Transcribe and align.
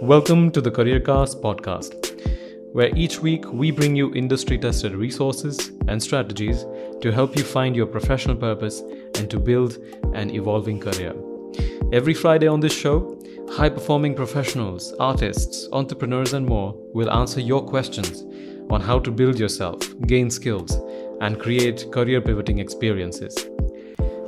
Welcome 0.00 0.50
to 0.50 0.60
the 0.60 0.72
CareerCast 0.72 1.40
podcast, 1.40 1.94
where 2.72 2.90
each 2.96 3.20
week 3.20 3.50
we 3.52 3.70
bring 3.70 3.94
you 3.94 4.12
industry 4.14 4.58
tested 4.58 4.92
resources 4.92 5.70
and 5.86 6.02
strategies 6.02 6.66
to 7.00 7.12
help 7.12 7.36
you 7.36 7.44
find 7.44 7.76
your 7.76 7.86
professional 7.86 8.34
purpose 8.34 8.80
and 9.14 9.30
to 9.30 9.38
build 9.38 9.78
an 10.12 10.30
evolving 10.30 10.80
career. 10.80 11.14
Every 11.92 12.12
Friday 12.12 12.48
on 12.48 12.60
this 12.60 12.76
show, 12.76 13.18
high 13.50 13.68
performing 13.68 14.14
professionals, 14.14 14.92
artists, 14.98 15.68
entrepreneurs, 15.72 16.32
and 16.32 16.44
more 16.44 16.74
will 16.92 17.10
answer 17.10 17.40
your 17.40 17.64
questions 17.64 18.24
on 18.70 18.80
how 18.80 18.98
to 18.98 19.10
build 19.10 19.38
yourself, 19.38 19.80
gain 20.06 20.28
skills, 20.30 20.76
and 21.20 21.40
create 21.40 21.90
career 21.92 22.20
pivoting 22.20 22.58
experiences. 22.58 23.36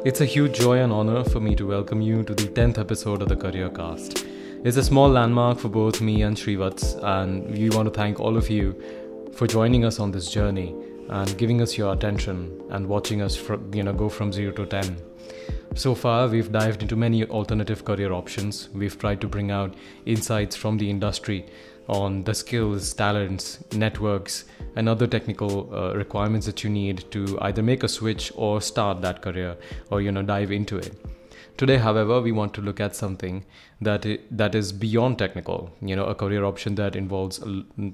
It's 0.05 0.21
a 0.21 0.25
huge 0.25 0.61
joy 0.61 0.79
and 0.79 0.93
honor 0.93 1.25
for 1.25 1.41
me 1.41 1.57
to 1.57 1.67
welcome 1.67 2.01
you 2.01 2.23
to 2.23 2.35
the 2.35 2.45
10th 2.45 2.79
episode 2.79 3.23
of 3.23 3.29
the 3.29 3.37
CareerCast. 3.37 4.26
It's 4.67 4.77
a 4.77 4.83
small 4.83 5.09
landmark 5.09 5.61
for 5.61 5.69
both 5.69 6.01
me 6.01 6.23
and 6.23 6.37
Shrivats, 6.37 7.01
and 7.01 7.49
we 7.57 7.71
want 7.71 7.87
to 7.87 7.95
thank 7.95 8.19
all 8.19 8.37
of 8.37 8.51
you 8.51 8.75
for 9.33 9.47
joining 9.47 9.85
us 9.85 10.01
on 10.01 10.11
this 10.11 10.29
journey 10.29 10.75
and 11.09 11.39
giving 11.39 11.63
us 11.63 11.79
your 11.79 11.93
attention 11.93 12.61
and 12.71 12.89
watching 12.89 13.23
us 13.23 13.41
you 13.73 13.85
know 13.85 13.93
go 13.93 14.09
from 14.09 14.33
0 14.33 14.51
to 14.55 14.67
10. 14.67 14.97
So 15.77 15.95
far, 15.95 16.27
we've 16.27 16.51
dived 16.51 16.83
into 16.83 16.97
many 16.97 17.25
alternative 17.27 17.85
career 17.85 18.13
options. 18.13 18.69
We've 18.75 18.99
tried 18.99 19.21
to 19.21 19.29
bring 19.29 19.53
out 19.53 19.77
insights 20.05 20.57
from 20.57 20.79
the 20.79 20.91
industry 20.91 21.47
on 21.87 22.25
the 22.25 22.35
skills, 22.35 22.93
talents, 22.93 23.61
networks, 23.71 24.47
and 24.75 24.89
other 24.89 25.07
technical 25.07 25.73
uh, 25.73 25.95
requirements 25.95 26.45
that 26.47 26.65
you 26.65 26.71
need 26.71 27.09
to 27.13 27.39
either 27.43 27.63
make 27.63 27.85
a 27.85 27.89
switch 27.89 28.33
or 28.35 28.61
start 28.61 29.01
that 29.03 29.23
career 29.23 29.57
or 29.93 30.01
you 30.01 30.11
know 30.11 30.23
dive 30.23 30.51
into 30.51 30.77
it. 30.77 30.93
Today, 31.57 31.79
however, 31.79 32.21
we 32.21 32.33
want 32.33 32.53
to 32.55 32.61
look 32.61 32.81
at 32.81 32.95
something 32.95 33.47
that 33.81 34.07
that 34.31 34.55
is 34.55 34.73
beyond 34.73 35.19
technical. 35.19 35.71
You 35.81 35.97
know, 35.97 36.05
a 36.05 36.15
career 36.15 36.45
option 36.45 36.75
that 36.75 36.95
involves 36.95 37.43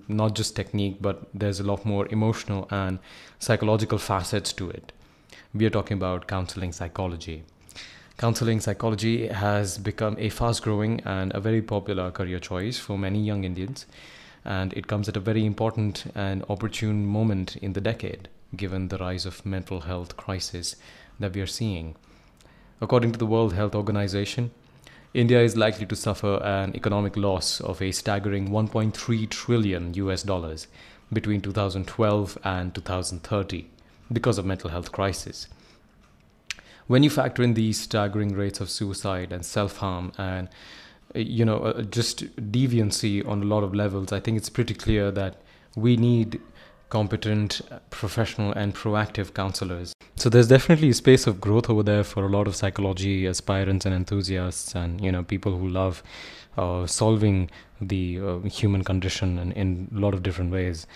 not 0.09 0.35
just 0.35 0.57
technique, 0.57 0.97
but 1.01 1.29
there's 1.33 1.61
a 1.61 1.65
lot 1.65 1.85
more 1.85 2.09
emotional 2.09 2.67
and 2.71 2.99
psychological 3.39 3.99
facets 3.99 4.53
to 4.55 4.69
it. 4.69 4.93
We 5.55 5.65
are 5.67 5.71
talking 5.71 5.97
about 5.97 6.27
counseling 6.27 6.73
psychology. 6.73 7.45
Counseling 8.19 8.59
psychology 8.61 9.29
has 9.29 9.79
become 9.79 10.17
a 10.19 10.29
fast 10.29 10.63
growing 10.63 11.01
and 11.05 11.33
a 11.33 11.41
very 11.41 11.63
popular 11.63 12.11
career 12.11 12.41
choice 12.41 12.79
for 12.79 12.99
many 12.99 13.21
young 13.21 13.45
Indians, 13.45 13.87
and 14.45 14.73
it 14.73 14.89
comes 14.89 15.09
at 15.09 15.17
a 15.17 15.21
very 15.21 15.47
important 15.47 16.05
and 16.17 16.45
opportune 16.49 17.07
moment 17.07 17.57
in 17.57 17.75
the 17.75 17.81
decade, 17.81 18.29
given 18.57 18.89
the 18.89 18.99
rise 18.99 19.25
of 19.25 19.47
mental 19.47 19.83
health 19.83 20.17
crisis 20.17 20.75
that 21.21 21.35
we 21.35 21.41
are 21.41 21.47
seeing. 21.47 21.95
According 22.83 23.13
to 23.13 23.19
the 23.19 23.27
World 23.27 23.55
Health 23.55 23.77
Organization, 23.77 24.51
India 25.15 25.41
is 25.41 25.57
likely 25.57 25.87
to 25.87 25.95
suffer 25.95 26.43
an 26.43 26.75
economic 26.75 27.17
loss 27.17 27.61
of 27.61 27.81
a 27.81 27.93
staggering 27.93 28.49
1.3 28.49 29.31
trillion 29.31 29.95
US 29.95 30.25
dollars 30.25 30.67
between 31.13 31.41
2012 31.41 32.39
and 32.43 32.75
2030 32.75 33.67
because 34.13 34.37
of 34.37 34.45
mental 34.45 34.71
health 34.71 34.91
crisis. 34.91 35.47
When 36.89 37.05
you 37.05 37.11
factor 37.11 37.45
in 37.45 37.55
these 37.55 37.81
staggering 37.81 38.35
rates 38.35 38.59
of 38.61 38.69
suicide 38.69 39.33
and 39.33 39.47
self-harm 39.47 40.13
and 40.19 40.49
you 41.15 41.45
know 41.45 41.59
uh, 41.59 41.83
just 41.83 42.35
deviancy 42.51 43.25
on 43.25 43.43
a 43.43 43.47
lot 43.47 43.63
of 43.63 43.77
levels, 43.77 44.11
I 44.11 44.19
think 44.19 44.39
it's 44.39 44.51
pretty 44.51 44.75
clear 44.75 45.13
that 45.13 45.37
we 45.77 45.97
need 45.97 46.41
competent, 46.93 47.63
professional, 47.89 48.53
and 48.53 48.75
proactive 48.75 49.33
counselors. 49.33 49.95
So 50.17 50.29
there's 50.29 50.49
definitely 50.49 50.91
a 50.91 50.95
space 50.95 51.27
of 51.27 51.41
growth 51.41 51.71
over 51.71 51.83
there 51.83 52.05
for 52.05 52.27
a 52.27 52.29
lot 52.29 52.47
of 52.47 52.55
psychology 52.55 53.27
aspirants 53.27 53.87
and 53.87 53.95
enthusiasts, 53.95 54.75
and 54.75 55.01
you 55.01 55.11
know 55.11 55.23
people 55.23 55.57
who 55.59 55.69
love 55.69 56.03
uh, 56.59 56.87
solving 56.87 57.51
the 57.81 58.21
uh, 58.21 58.39
human 58.41 58.85
condition 58.85 59.39
in, 59.39 59.53
in 59.53 59.89
a 59.97 60.01
lot 60.05 60.13
of 60.13 60.23
different 60.23 60.53
ways. 60.53 60.87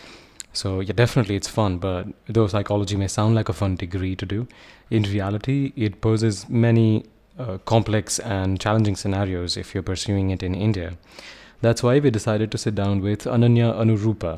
So 0.53 0.81
yeah, 0.81 0.93
definitely 0.93 1.37
it's 1.37 1.49
fun. 1.49 1.79
But 1.79 2.09
though 2.29 2.47
psychology 2.47 2.97
may 2.97 3.09
sound 3.09 3.35
like 3.35 3.49
a 3.49 3.55
fun 3.55 3.77
degree 3.77 4.17
to 4.17 4.27
do, 4.27 4.47
in 4.91 5.05
reality 5.05 5.73
it 5.77 6.01
poses 6.03 6.47
many 6.49 7.07
uh, 7.39 7.57
complex 7.65 8.19
and 8.19 8.61
challenging 8.61 8.97
scenarios 8.97 9.57
if 9.57 9.73
you're 9.75 9.89
pursuing 9.95 10.29
it 10.37 10.43
in 10.43 10.55
India. 10.55 10.93
That's 11.63 11.83
why 11.83 11.99
we 12.01 12.11
decided 12.11 12.53
to 12.53 12.59
sit 12.59 12.75
down 12.75 13.01
with 13.01 13.25
Ananya 13.25 13.73
Anurupa. 13.85 14.35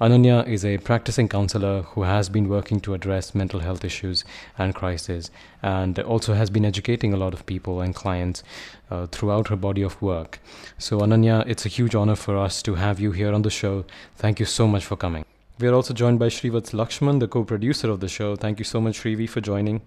Ananya 0.00 0.48
is 0.48 0.64
a 0.64 0.78
practicing 0.78 1.28
counselor 1.28 1.82
who 1.82 2.04
has 2.04 2.30
been 2.30 2.48
working 2.48 2.80
to 2.80 2.94
address 2.94 3.34
mental 3.34 3.60
health 3.60 3.84
issues 3.84 4.24
and 4.56 4.74
crises, 4.74 5.30
and 5.62 5.98
also 5.98 6.32
has 6.32 6.48
been 6.48 6.64
educating 6.64 7.12
a 7.12 7.18
lot 7.18 7.34
of 7.34 7.44
people 7.44 7.82
and 7.82 7.94
clients 7.94 8.42
uh, 8.90 9.06
throughout 9.08 9.48
her 9.48 9.56
body 9.56 9.82
of 9.82 10.00
work. 10.00 10.40
So, 10.78 11.00
Ananya, 11.00 11.46
it's 11.46 11.66
a 11.66 11.68
huge 11.68 11.94
honor 11.94 12.16
for 12.16 12.38
us 12.38 12.62
to 12.62 12.76
have 12.76 12.98
you 12.98 13.12
here 13.12 13.34
on 13.34 13.42
the 13.42 13.50
show. 13.50 13.84
Thank 14.16 14.40
you 14.40 14.46
so 14.46 14.66
much 14.66 14.86
for 14.86 14.96
coming. 14.96 15.22
We 15.58 15.68
are 15.68 15.74
also 15.74 15.92
joined 15.92 16.18
by 16.18 16.28
Shrivats 16.28 16.72
Lakshman, 16.72 17.20
the 17.20 17.28
co 17.28 17.44
producer 17.44 17.90
of 17.90 18.00
the 18.00 18.08
show. 18.08 18.36
Thank 18.36 18.58
you 18.58 18.64
so 18.64 18.80
much, 18.80 19.02
Shrivi, 19.02 19.28
for 19.28 19.42
joining. 19.42 19.82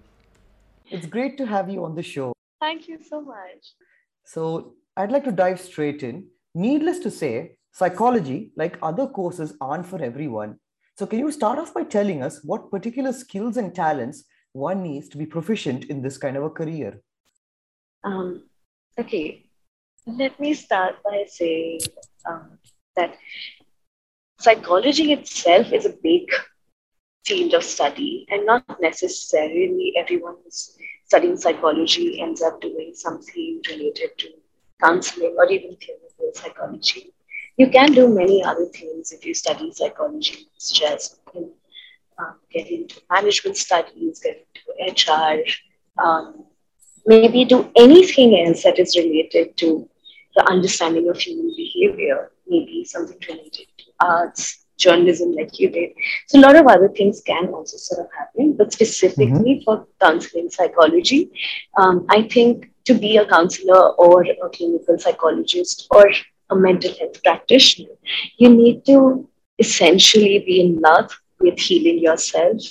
It's 0.92 1.06
great 1.06 1.36
to 1.38 1.46
have 1.46 1.68
you 1.68 1.84
on 1.84 1.96
the 1.96 2.04
show. 2.04 2.34
Thank 2.60 2.86
you 2.86 3.00
so 3.02 3.20
much. 3.20 3.74
So, 4.22 4.74
I'd 4.96 5.10
like 5.10 5.24
to 5.24 5.32
dive 5.32 5.58
straight 5.58 6.04
in. 6.04 6.28
Needless 6.54 7.00
to 7.00 7.10
say, 7.10 7.56
psychology, 7.74 8.52
like 8.56 8.78
other 8.82 9.06
courses, 9.06 9.54
aren't 9.60 9.86
for 9.86 10.00
everyone. 10.02 10.58
So, 10.96 11.06
can 11.06 11.18
you 11.18 11.30
start 11.32 11.58
off 11.58 11.74
by 11.74 11.82
telling 11.82 12.22
us 12.22 12.42
what 12.44 12.70
particular 12.70 13.12
skills 13.12 13.56
and 13.56 13.74
talents 13.74 14.24
one 14.52 14.82
needs 14.82 15.08
to 15.08 15.18
be 15.18 15.26
proficient 15.26 15.84
in 15.86 16.00
this 16.00 16.16
kind 16.16 16.36
of 16.36 16.44
a 16.44 16.50
career? 16.50 17.02
Um, 18.04 18.44
okay, 18.98 19.44
let 20.06 20.38
me 20.38 20.54
start 20.54 21.02
by 21.02 21.24
saying 21.26 21.80
um, 22.26 22.58
that 22.94 23.16
psychology 24.38 25.12
itself 25.12 25.72
is 25.72 25.84
a 25.84 25.96
big 26.02 26.28
field 27.26 27.54
of 27.54 27.64
study, 27.64 28.26
and 28.30 28.46
not 28.46 28.64
necessarily 28.80 29.94
everyone 29.96 30.36
who's 30.44 30.78
studying 31.06 31.36
psychology 31.36 32.20
ends 32.20 32.40
up 32.40 32.60
doing 32.60 32.92
something 32.94 33.60
related 33.68 34.10
to 34.18 34.28
counseling 34.80 35.34
or 35.36 35.50
even 35.50 35.76
clinical 35.76 36.30
psychology. 36.34 37.13
You 37.56 37.70
can 37.70 37.92
do 37.92 38.08
many 38.08 38.42
other 38.42 38.66
things 38.66 39.12
if 39.12 39.24
you 39.24 39.34
study 39.34 39.72
psychology, 39.72 40.48
such 40.58 40.82
as 40.82 41.16
you 41.34 41.40
know, 41.40 41.50
um, 42.18 42.34
get 42.52 42.68
into 42.68 43.00
management 43.10 43.56
studies, 43.56 44.20
get 44.20 44.46
into 44.76 45.12
HR, 45.12 46.02
um, 46.02 46.44
maybe 47.06 47.44
do 47.44 47.70
anything 47.76 48.44
else 48.44 48.62
that 48.64 48.78
is 48.78 48.96
related 48.96 49.56
to 49.58 49.88
the 50.34 50.44
understanding 50.48 51.08
of 51.08 51.18
human 51.18 51.52
behavior, 51.56 52.32
maybe 52.48 52.84
something 52.84 53.18
related 53.28 53.66
to 53.78 53.84
arts, 54.00 54.64
journalism, 54.76 55.32
like 55.32 55.58
you 55.58 55.70
did. 55.70 55.90
So, 56.26 56.38
a 56.38 56.42
lot 56.42 56.56
of 56.56 56.66
other 56.66 56.88
things 56.88 57.22
can 57.24 57.48
also 57.48 57.76
sort 57.76 58.04
of 58.04 58.12
happen, 58.18 58.54
but 58.56 58.72
specifically 58.72 59.62
for 59.64 59.86
counseling 60.00 60.50
psychology, 60.50 61.30
um, 61.76 62.06
I 62.10 62.22
think 62.22 62.70
to 62.84 62.94
be 62.94 63.16
a 63.16 63.26
counselor 63.26 63.92
or 63.92 64.22
a 64.22 64.48
clinical 64.50 64.98
psychologist 64.98 65.86
or 65.90 66.10
a 66.50 66.56
mental 66.56 66.92
health 66.98 67.22
practitioner, 67.22 67.94
you 68.38 68.48
need 68.48 68.84
to 68.86 69.28
essentially 69.58 70.38
be 70.46 70.60
in 70.60 70.80
love 70.80 71.10
with 71.40 71.58
healing 71.58 71.98
yourself 71.98 72.62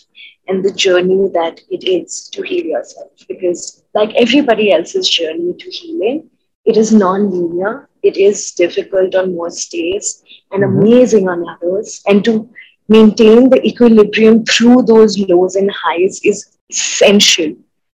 and 0.47 0.63
the 0.63 0.71
journey 0.71 1.29
that 1.33 1.61
it 1.69 1.83
is 1.83 2.29
to 2.33 2.41
heal 2.43 2.65
yourself. 2.65 3.11
Because, 3.27 3.83
like 3.93 4.13
everybody 4.15 4.71
else's 4.71 5.09
journey 5.09 5.53
to 5.59 5.69
healing, 5.69 6.29
it 6.65 6.77
is 6.77 6.93
non-linear. 6.93 7.89
It 8.03 8.17
is 8.17 8.51
difficult 8.51 9.15
on 9.15 9.35
most 9.35 9.71
days 9.71 10.23
and 10.51 10.63
Mhm. 10.63 10.79
amazing 10.79 11.27
on 11.29 11.45
others. 11.47 12.01
And 12.07 12.23
to 12.25 12.49
maintain 12.87 13.49
the 13.49 13.61
equilibrium 13.65 14.43
through 14.45 14.83
those 14.83 15.17
lows 15.19 15.55
and 15.55 15.71
highs 15.71 16.19
is 16.23 16.45
essential 16.69 17.53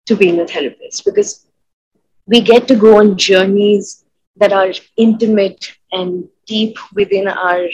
to 0.07 0.17
being 0.17 0.41
a 0.41 0.47
therapist 0.47 1.05
because 1.05 1.47
we 2.27 2.41
get 2.41 2.67
to 2.69 2.77
go 2.77 2.97
on 2.97 3.17
journeys 3.17 4.05
that 4.37 4.53
are 4.53 4.73
intimate 4.97 5.73
and 5.93 6.29
deep 6.47 6.77
within 6.95 7.29
our 7.29 7.69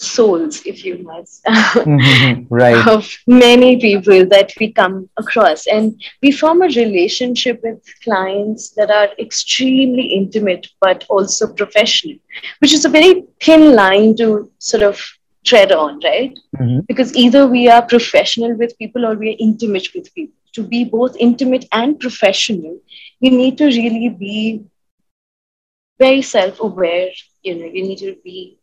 souls, 0.00 0.62
if 0.64 0.84
you 0.84 0.98
must. 0.98 1.46
right. 2.50 2.86
of 2.88 3.08
many 3.26 3.78
people 3.78 4.26
that 4.26 4.52
we 4.58 4.72
come 4.72 5.08
across. 5.16 5.66
And 5.66 6.02
we 6.22 6.32
form 6.32 6.62
a 6.62 6.66
relationship 6.68 7.60
with 7.62 7.82
clients 8.02 8.70
that 8.70 8.90
are 8.90 9.08
extremely 9.18 10.06
intimate 10.06 10.68
but 10.80 11.04
also 11.08 11.52
professional, 11.52 12.16
which 12.60 12.72
is 12.72 12.84
a 12.84 12.88
very 12.88 13.24
thin 13.42 13.74
line 13.74 14.16
to 14.16 14.50
sort 14.58 14.82
of 14.82 15.00
tread 15.44 15.72
on, 15.72 16.00
right? 16.00 16.38
Mhm. 16.56 16.86
Because 16.86 17.14
either 17.14 17.46
we 17.46 17.68
are 17.68 17.82
professional 17.82 18.54
with 18.54 18.78
people 18.78 19.06
or 19.06 19.14
we 19.14 19.30
are 19.30 19.36
intimate 19.38 19.88
with 19.94 20.14
people. 20.14 20.34
To 20.54 20.62
be 20.64 20.84
both 20.84 21.16
intimate 21.18 21.66
and 21.70 21.98
professional, 22.00 22.76
you 23.20 23.30
need 23.30 23.56
to 23.58 23.66
really 23.66 24.08
be 24.08 24.64
very 26.00 26.22
self 26.22 26.58
aware. 26.60 27.10
You 27.42 27.54
know, 27.58 27.66
you 27.66 27.82
need 27.82 27.98
to 27.98 28.16
be 28.24 28.58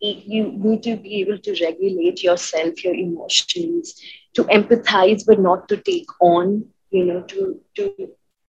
you 0.00 0.50
need 0.52 0.82
to 0.82 0.96
be 0.96 1.20
able 1.20 1.38
to 1.38 1.52
regulate 1.64 2.24
yourself, 2.24 2.82
your 2.82 2.94
emotions, 2.94 4.00
to 4.34 4.42
empathize, 4.44 5.24
but 5.24 5.38
not 5.38 5.68
to 5.68 5.76
take 5.76 6.08
on, 6.20 6.64
you 6.90 7.04
know, 7.04 7.22
to, 7.22 7.60
to 7.76 8.08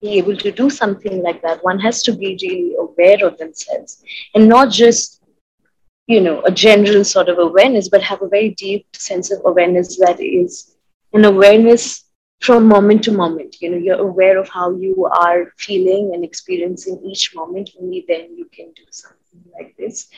be 0.03 0.19
able 0.19 0.37
to 0.37 0.51
do 0.51 0.69
something 0.69 1.23
like 1.23 1.41
that, 1.43 1.63
one 1.63 1.79
has 1.79 2.03
to 2.03 2.13
be 2.13 2.37
really 2.43 2.75
aware 2.79 3.25
of 3.25 3.39
themselves 3.39 4.03
and 4.35 4.49
not 4.49 4.71
just, 4.71 5.23
you 6.09 6.21
know, 6.21 6.43
a 6.43 6.51
general 6.51 7.05
sort 7.05 7.29
of 7.29 7.39
awareness, 7.39 7.89
but 7.89 8.03
have 8.03 8.23
a 8.23 8.29
very 8.29 8.51
deep 8.51 8.87
sense 8.95 9.31
of 9.31 9.41
awareness 9.45 9.99
that 9.99 10.21
is 10.21 10.77
an 11.13 11.25
awareness 11.25 12.06
from 12.41 12.69
moment 12.69 13.05
to 13.05 13.13
moment. 13.13 13.61
You 13.61 13.71
know, 13.71 13.79
you're 13.79 13.99
aware 13.99 14.39
of 14.39 14.49
how 14.49 14.77
you 14.77 15.07
are 15.07 15.53
feeling 15.57 16.13
and 16.15 16.25
experiencing 16.25 17.01
each 17.05 17.35
moment. 17.35 17.71
Only 17.81 18.05
then 18.07 18.37
you 18.37 18.47
can 18.47 18.73
do 18.75 18.83
something 18.91 19.45
like 19.59 19.75
this. 19.77 20.09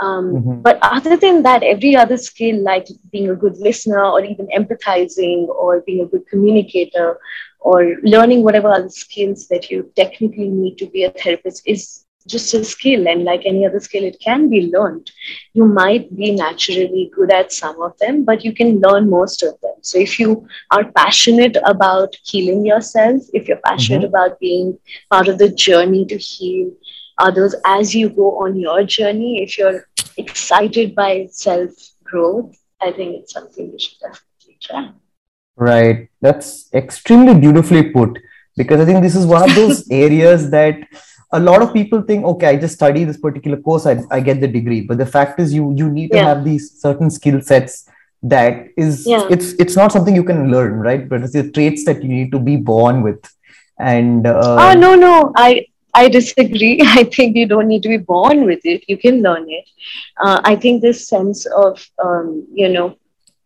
Um, 0.00 0.32
mm-hmm. 0.32 0.62
But 0.62 0.78
other 0.82 1.16
than 1.16 1.42
that, 1.42 1.62
every 1.62 1.94
other 1.94 2.16
skill, 2.16 2.62
like 2.62 2.86
being 3.12 3.30
a 3.30 3.36
good 3.36 3.58
listener 3.58 4.02
or 4.04 4.24
even 4.24 4.48
empathizing 4.48 5.48
or 5.48 5.82
being 5.82 6.00
a 6.02 6.06
good 6.06 6.26
communicator 6.26 7.18
or 7.60 7.96
learning 8.02 8.42
whatever 8.42 8.72
other 8.72 8.88
skills 8.88 9.46
that 9.48 9.70
you 9.70 9.92
technically 9.96 10.48
need 10.48 10.76
to 10.78 10.86
be 10.86 11.04
a 11.04 11.10
therapist, 11.10 11.62
is 11.66 12.06
just 12.30 12.54
a 12.54 12.64
skill. 12.64 13.08
And 13.08 13.24
like 13.24 13.42
any 13.44 13.66
other 13.66 13.80
skill, 13.80 14.04
it 14.04 14.18
can 14.20 14.48
be 14.48 14.70
learned. 14.72 15.10
You 15.54 15.64
might 15.64 16.14
be 16.16 16.32
naturally 16.32 17.10
good 17.14 17.32
at 17.32 17.52
some 17.52 17.80
of 17.82 17.98
them, 17.98 18.24
but 18.24 18.44
you 18.44 18.54
can 18.54 18.80
learn 18.80 19.10
most 19.10 19.42
of 19.42 19.60
them. 19.60 19.74
So 19.82 19.98
if 19.98 20.18
you 20.20 20.46
are 20.70 20.90
passionate 20.92 21.56
about 21.64 22.16
healing 22.24 22.64
yourself, 22.64 23.22
if 23.32 23.48
you're 23.48 23.64
passionate 23.64 24.02
mm-hmm. 24.02 24.14
about 24.14 24.38
being 24.40 24.78
part 25.10 25.28
of 25.28 25.38
the 25.38 25.50
journey 25.50 26.04
to 26.06 26.16
heal, 26.16 26.70
others 27.20 27.54
as 27.64 27.94
you 27.94 28.08
go 28.08 28.38
on 28.44 28.58
your 28.58 28.82
journey. 28.84 29.42
If 29.42 29.58
you're 29.58 29.86
excited 30.16 30.94
by 30.94 31.28
self 31.30 31.70
growth, 32.02 32.56
I 32.80 32.92
think 32.92 33.16
it's 33.16 33.32
something 33.32 33.70
you 33.72 33.78
should 33.78 33.98
definitely 34.00 34.58
try. 34.60 34.90
Right. 35.56 36.08
That's 36.20 36.72
extremely 36.72 37.38
beautifully 37.38 37.90
put 37.90 38.18
because 38.56 38.80
I 38.80 38.84
think 38.84 39.02
this 39.02 39.14
is 39.14 39.26
one 39.26 39.48
of 39.48 39.54
those 39.54 39.88
areas 39.90 40.50
that 40.50 40.78
a 41.32 41.40
lot 41.40 41.62
of 41.62 41.72
people 41.72 42.02
think, 42.02 42.24
okay, 42.24 42.48
I 42.48 42.56
just 42.56 42.74
study 42.74 43.04
this 43.04 43.16
particular 43.16 43.56
course, 43.56 43.86
I, 43.86 44.02
I 44.10 44.20
get 44.20 44.40
the 44.40 44.48
degree. 44.48 44.80
But 44.80 44.98
the 44.98 45.06
fact 45.06 45.40
is, 45.40 45.54
you 45.54 45.72
you 45.76 45.90
need 45.90 46.12
to 46.12 46.18
have 46.18 46.44
these 46.44 46.80
certain 46.80 47.10
skill 47.10 47.40
sets 47.40 47.88
that 48.22 48.68
is 48.76 49.06
yeah. 49.06 49.26
it's 49.30 49.52
it's 49.54 49.76
not 49.76 49.92
something 49.92 50.14
you 50.14 50.22
can 50.22 50.50
learn 50.50 50.74
right 50.74 51.08
but 51.08 51.22
it's 51.22 51.32
the 51.32 51.50
traits 51.52 51.86
that 51.86 52.02
you 52.02 52.08
need 52.10 52.30
to 52.30 52.38
be 52.38 52.54
born 52.54 53.00
with 53.00 53.18
and 53.78 54.26
uh, 54.26 54.58
oh 54.60 54.78
no 54.78 54.94
no 54.94 55.32
i 55.36 55.64
I 55.94 56.08
disagree. 56.08 56.80
I 56.84 57.04
think 57.04 57.36
you 57.36 57.46
don't 57.46 57.68
need 57.68 57.82
to 57.82 57.88
be 57.88 57.96
born 57.96 58.44
with 58.44 58.60
it. 58.64 58.84
You 58.88 58.98
can 58.98 59.22
learn 59.22 59.46
it. 59.48 59.68
Uh, 60.22 60.40
I 60.44 60.56
think 60.56 60.82
this 60.82 61.08
sense 61.08 61.46
of, 61.46 61.84
um, 62.02 62.46
you 62.52 62.68
know, 62.68 62.96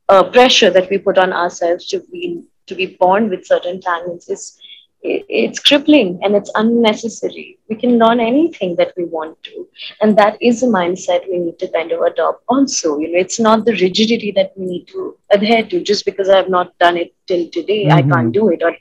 uh, 0.08 0.25
pressure 0.25 0.70
that 0.70 0.90
we 0.90 0.98
put 0.98 1.19
on 1.19 1.32
ourselves 1.32 1.86
to 1.88 2.00
be 2.12 2.42
to 2.66 2.75
be 2.75 2.96
born 2.98 3.28
with 3.28 3.46
certain 3.46 3.81
talents 3.81 4.28
is 4.28 4.58
it's 5.04 5.58
crippling 5.60 6.18
and 6.22 6.34
it's 6.34 6.50
unnecessary. 6.54 7.58
We 7.68 7.76
can 7.76 7.98
learn 7.98 8.20
anything 8.20 8.74
that 8.76 8.94
we 8.96 9.04
want 9.04 9.42
to, 9.44 9.68
and 10.00 10.16
that 10.16 10.38
is 10.40 10.62
a 10.62 10.66
mindset 10.66 11.28
we 11.28 11.38
need 11.38 11.58
to 11.58 11.68
kind 11.68 11.92
of 11.92 12.00
adopt. 12.00 12.42
Also, 12.48 12.98
you 12.98 13.12
know, 13.12 13.18
it's 13.18 13.38
not 13.38 13.66
the 13.66 13.72
rigidity 13.72 14.32
that 14.32 14.52
we 14.56 14.64
need 14.64 14.88
to 14.88 15.16
adhere 15.30 15.62
to. 15.66 15.82
Just 15.82 16.06
because 16.06 16.30
I 16.30 16.36
have 16.36 16.48
not 16.48 16.76
done 16.78 16.96
it 16.96 17.14
till 17.26 17.48
today, 17.50 17.84
mm-hmm. 17.84 18.10
I 18.10 18.14
can't 18.14 18.32
do 18.32 18.48
it, 18.48 18.62
or 18.62 18.74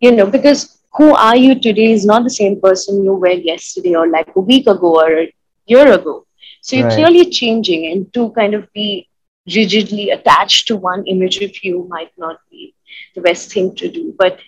you 0.00 0.12
know, 0.12 0.26
because 0.26 0.78
who 0.94 1.14
are 1.14 1.36
you 1.36 1.54
today 1.60 1.92
is 1.92 2.04
not 2.04 2.24
the 2.24 2.30
same 2.30 2.60
person 2.60 3.04
you 3.04 3.14
were 3.14 3.28
yesterday 3.28 3.94
or 3.94 4.08
like 4.08 4.34
a 4.34 4.40
week 4.40 4.66
ago 4.66 4.96
or 4.96 5.20
a 5.20 5.34
year 5.66 5.92
ago. 5.92 6.26
So 6.62 6.76
you're 6.76 6.88
right. 6.88 6.96
clearly 6.96 7.30
changing, 7.30 7.92
and 7.92 8.12
to 8.14 8.30
kind 8.32 8.54
of 8.54 8.72
be 8.72 9.08
rigidly 9.46 10.10
attached 10.10 10.66
to 10.68 10.76
one 10.76 11.06
image 11.06 11.38
of 11.38 11.64
you 11.64 11.86
might 11.88 12.10
not 12.18 12.40
be 12.50 12.74
the 13.14 13.20
best 13.20 13.52
thing 13.52 13.74
to 13.76 13.88
do. 13.88 14.14
But 14.18 14.40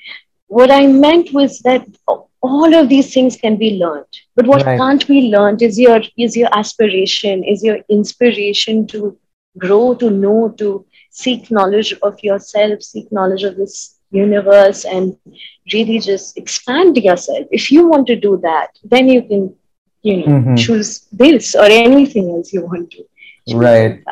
what 0.58 0.70
I 0.70 0.86
meant 0.86 1.32
was 1.32 1.60
that 1.60 1.86
all 2.42 2.74
of 2.74 2.88
these 2.88 3.14
things 3.14 3.36
can 3.36 3.56
be 3.56 3.78
learned. 3.82 4.14
But 4.36 4.46
what 4.46 4.66
right. 4.66 4.78
can't 4.78 5.06
be 5.06 5.20
learned 5.34 5.62
is 5.62 5.78
your 5.78 6.00
is 6.18 6.36
your 6.36 6.50
aspiration, 6.52 7.42
is 7.52 7.64
your 7.68 7.78
inspiration 7.88 8.86
to 8.88 9.16
grow, 9.56 9.94
to 9.94 10.10
know, 10.10 10.50
to 10.58 10.84
seek 11.10 11.50
knowledge 11.50 11.94
of 12.02 12.22
yourself, 12.22 12.82
seek 12.82 13.10
knowledge 13.10 13.44
of 13.44 13.56
this 13.56 13.98
universe 14.10 14.84
and 14.84 15.16
really 15.72 15.98
just 15.98 16.36
expand 16.36 16.98
yourself. 16.98 17.46
If 17.50 17.70
you 17.72 17.88
want 17.88 18.06
to 18.08 18.16
do 18.16 18.38
that, 18.42 18.78
then 18.84 19.08
you 19.08 19.22
can, 19.22 19.54
you 20.02 20.16
know, 20.18 20.32
mm-hmm. 20.34 20.56
choose 20.56 21.06
this 21.12 21.54
or 21.54 21.64
anything 21.64 22.30
else 22.30 22.52
you 22.52 22.66
want 22.66 22.90
to. 22.92 23.04
Right. 23.54 24.02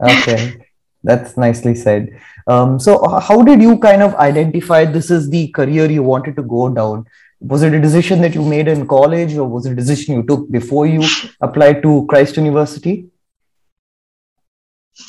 okay. 0.00 0.66
That's 1.02 1.36
nicely 1.36 1.74
said. 1.74 2.20
Um, 2.46 2.78
so, 2.78 3.06
how 3.20 3.42
did 3.42 3.62
you 3.62 3.78
kind 3.78 4.02
of 4.02 4.14
identify 4.16 4.84
this 4.84 5.10
is 5.10 5.30
the 5.30 5.48
career 5.48 5.90
you 5.90 6.02
wanted 6.02 6.36
to 6.36 6.42
go 6.42 6.68
down? 6.68 7.06
Was 7.40 7.62
it 7.62 7.72
a 7.72 7.80
decision 7.80 8.20
that 8.20 8.34
you 8.34 8.44
made 8.44 8.68
in 8.68 8.86
college, 8.86 9.34
or 9.34 9.48
was 9.48 9.64
it 9.64 9.72
a 9.72 9.74
decision 9.74 10.16
you 10.16 10.22
took 10.22 10.50
before 10.50 10.86
you 10.86 11.02
applied 11.40 11.82
to 11.82 12.06
Christ 12.08 12.36
University? 12.36 13.06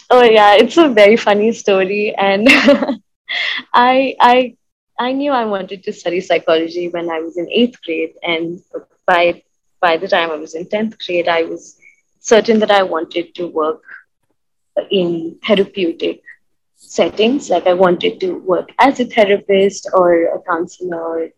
Oh 0.10 0.24
yeah, 0.24 0.56
it's 0.56 0.78
a 0.78 0.88
very 0.88 1.18
funny 1.18 1.52
story, 1.52 2.16
and 2.16 2.48
I 3.74 4.16
I 4.20 4.56
I 4.98 5.12
knew 5.12 5.32
I 5.32 5.46
wanted 5.46 5.84
to 5.84 5.92
study 5.92 6.22
psychology 6.22 6.88
when 6.88 7.10
I 7.10 7.20
was 7.20 7.38
in 7.38 7.50
eighth 7.52 7.82
grade, 7.84 8.14
and 8.24 8.62
by 9.06 9.44
by 9.82 9.98
the 9.98 10.08
time 10.08 10.32
I 10.32 10.36
was 10.36 10.56
in 10.56 10.70
tenth 10.70 10.98
grade, 11.06 11.28
I 11.28 11.44
was 11.44 11.78
certain 12.20 12.60
that 12.60 12.72
I 12.72 12.84
wanted 12.84 13.36
to 13.36 13.48
work 13.48 13.84
in 14.90 15.38
therapeutic 15.46 16.22
settings. 16.76 17.50
Like 17.50 17.68
I 17.68 17.74
wanted 17.74 18.20
to 18.22 18.34
work 18.40 18.70
as 18.80 19.00
a 19.00 19.06
therapist 19.06 19.90
or 19.94 20.36
a 20.36 20.42
counselor. 20.42 21.30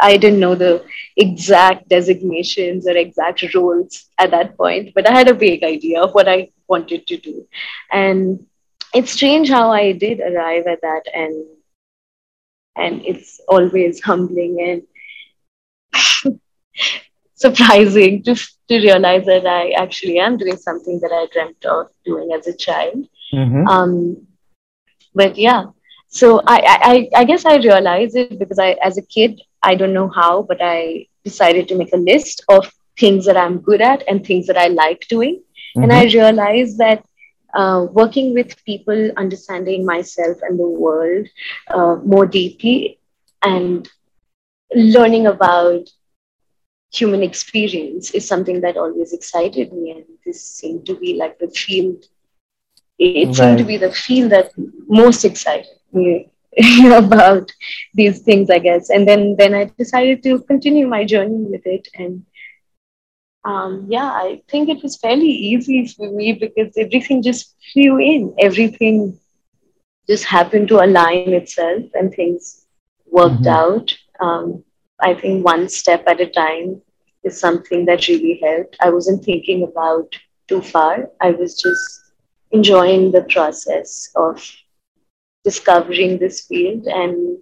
I 0.00 0.16
didn't 0.16 0.40
know 0.40 0.54
the 0.54 0.84
exact 1.16 1.88
designations 1.88 2.86
or 2.86 2.96
exact 2.96 3.54
roles 3.54 4.06
at 4.18 4.30
that 4.30 4.56
point, 4.56 4.94
but 4.94 5.08
I 5.08 5.12
had 5.12 5.28
a 5.28 5.34
vague 5.34 5.64
idea 5.64 6.00
of 6.02 6.12
what 6.14 6.28
I 6.28 6.50
wanted 6.66 7.06
to 7.06 7.16
do. 7.18 7.46
And 7.90 8.46
it's 8.94 9.12
strange 9.12 9.48
how 9.48 9.70
I 9.70 9.92
did 9.92 10.20
arrive 10.20 10.66
at 10.66 10.80
that, 10.82 11.02
and 11.14 11.46
and 12.76 13.02
it's 13.04 13.40
always 13.48 14.02
humbling 14.02 14.82
and 15.92 16.40
surprising 17.42 18.22
to 18.24 18.34
to 18.68 18.80
realize 18.88 19.24
that 19.26 19.46
I 19.46 19.70
actually 19.84 20.18
am 20.18 20.36
doing 20.42 20.56
something 20.56 21.00
that 21.00 21.12
I 21.20 21.22
dreamt 21.32 21.64
of 21.64 21.88
doing 22.04 22.32
as 22.32 22.46
a 22.46 22.56
child. 22.56 23.06
Mm-hmm. 23.34 23.66
Um, 23.68 24.26
but 25.14 25.36
yeah, 25.36 25.64
so 26.08 26.42
I, 26.46 26.58
I 26.92 27.20
I 27.20 27.24
guess 27.24 27.44
I 27.44 27.56
realized 27.56 28.16
it 28.16 28.38
because 28.38 28.58
I 28.58 28.70
as 28.90 28.98
a 28.98 29.08
kid 29.16 29.40
I 29.62 29.74
don't 29.74 29.94
know 29.94 30.08
how, 30.08 30.42
but 30.42 30.58
I 30.60 31.06
decided 31.24 31.68
to 31.68 31.76
make 31.76 31.92
a 31.92 32.04
list 32.12 32.44
of 32.48 32.72
things 32.98 33.24
that 33.26 33.36
I'm 33.36 33.58
good 33.60 33.80
at 33.80 34.02
and 34.08 34.26
things 34.26 34.46
that 34.48 34.58
I 34.58 34.68
like 34.68 35.06
doing. 35.08 35.42
Mm-hmm. 35.76 35.82
And 35.82 35.92
I 35.92 36.04
realized 36.04 36.78
that 36.78 37.04
uh, 37.54 37.86
working 37.90 38.34
with 38.34 38.62
people, 38.64 39.10
understanding 39.16 39.84
myself 39.84 40.38
and 40.42 40.58
the 40.58 40.66
world 40.66 41.26
uh, 41.68 41.96
more 41.96 42.26
deeply, 42.26 42.98
and 43.42 43.88
learning 44.74 45.26
about 45.26 45.88
human 46.92 47.22
experience 47.22 48.10
is 48.10 48.26
something 48.26 48.60
that 48.60 48.76
always 48.76 49.12
excited 49.12 49.72
me. 49.72 49.92
And 49.92 50.04
this 50.24 50.44
seemed 50.44 50.86
to 50.86 50.94
be 50.94 51.14
like 51.14 51.38
the 51.38 51.48
field, 51.48 52.04
it 52.98 53.26
right. 53.26 53.36
seemed 53.36 53.58
to 53.58 53.64
be 53.64 53.78
the 53.78 53.92
field 53.92 54.32
that 54.32 54.50
most 54.86 55.24
excited 55.24 55.66
me 55.92 56.30
about 56.92 57.50
these 57.94 58.20
things, 58.20 58.50
I 58.50 58.58
guess. 58.58 58.90
And 58.90 59.08
then, 59.08 59.36
then 59.36 59.54
I 59.54 59.70
decided 59.78 60.22
to 60.24 60.40
continue 60.40 60.86
my 60.86 61.04
journey 61.04 61.44
with 61.44 61.66
it 61.66 61.88
and 61.94 62.24
um, 63.44 63.86
yeah, 63.88 64.06
I 64.06 64.42
think 64.48 64.68
it 64.68 64.82
was 64.82 64.96
fairly 64.96 65.28
easy 65.28 65.86
for 65.86 66.10
me 66.10 66.32
because 66.32 66.76
everything 66.76 67.22
just 67.22 67.56
flew 67.72 67.98
in. 67.98 68.34
Everything 68.38 69.18
just 70.08 70.24
happened 70.24 70.68
to 70.68 70.80
align 70.80 71.32
itself 71.32 71.82
and 71.94 72.12
things 72.12 72.66
worked 73.06 73.42
mm-hmm. 73.42 73.48
out. 73.48 73.96
Um, 74.20 74.64
I 75.02 75.14
think 75.14 75.44
one 75.44 75.68
step 75.68 76.04
at 76.06 76.20
a 76.20 76.26
time 76.26 76.80
is 77.24 77.38
something 77.38 77.84
that 77.86 78.08
really 78.08 78.40
helped. 78.42 78.76
I 78.80 78.90
wasn't 78.90 79.24
thinking 79.24 79.64
about 79.64 80.14
too 80.48 80.60
far, 80.60 81.08
I 81.20 81.30
was 81.30 81.60
just 81.60 82.12
enjoying 82.50 83.10
the 83.10 83.22
process 83.22 84.10
of 84.16 84.34
discovering 85.44 86.18
this 86.18 86.46
field 86.46 86.86
and 86.86 87.38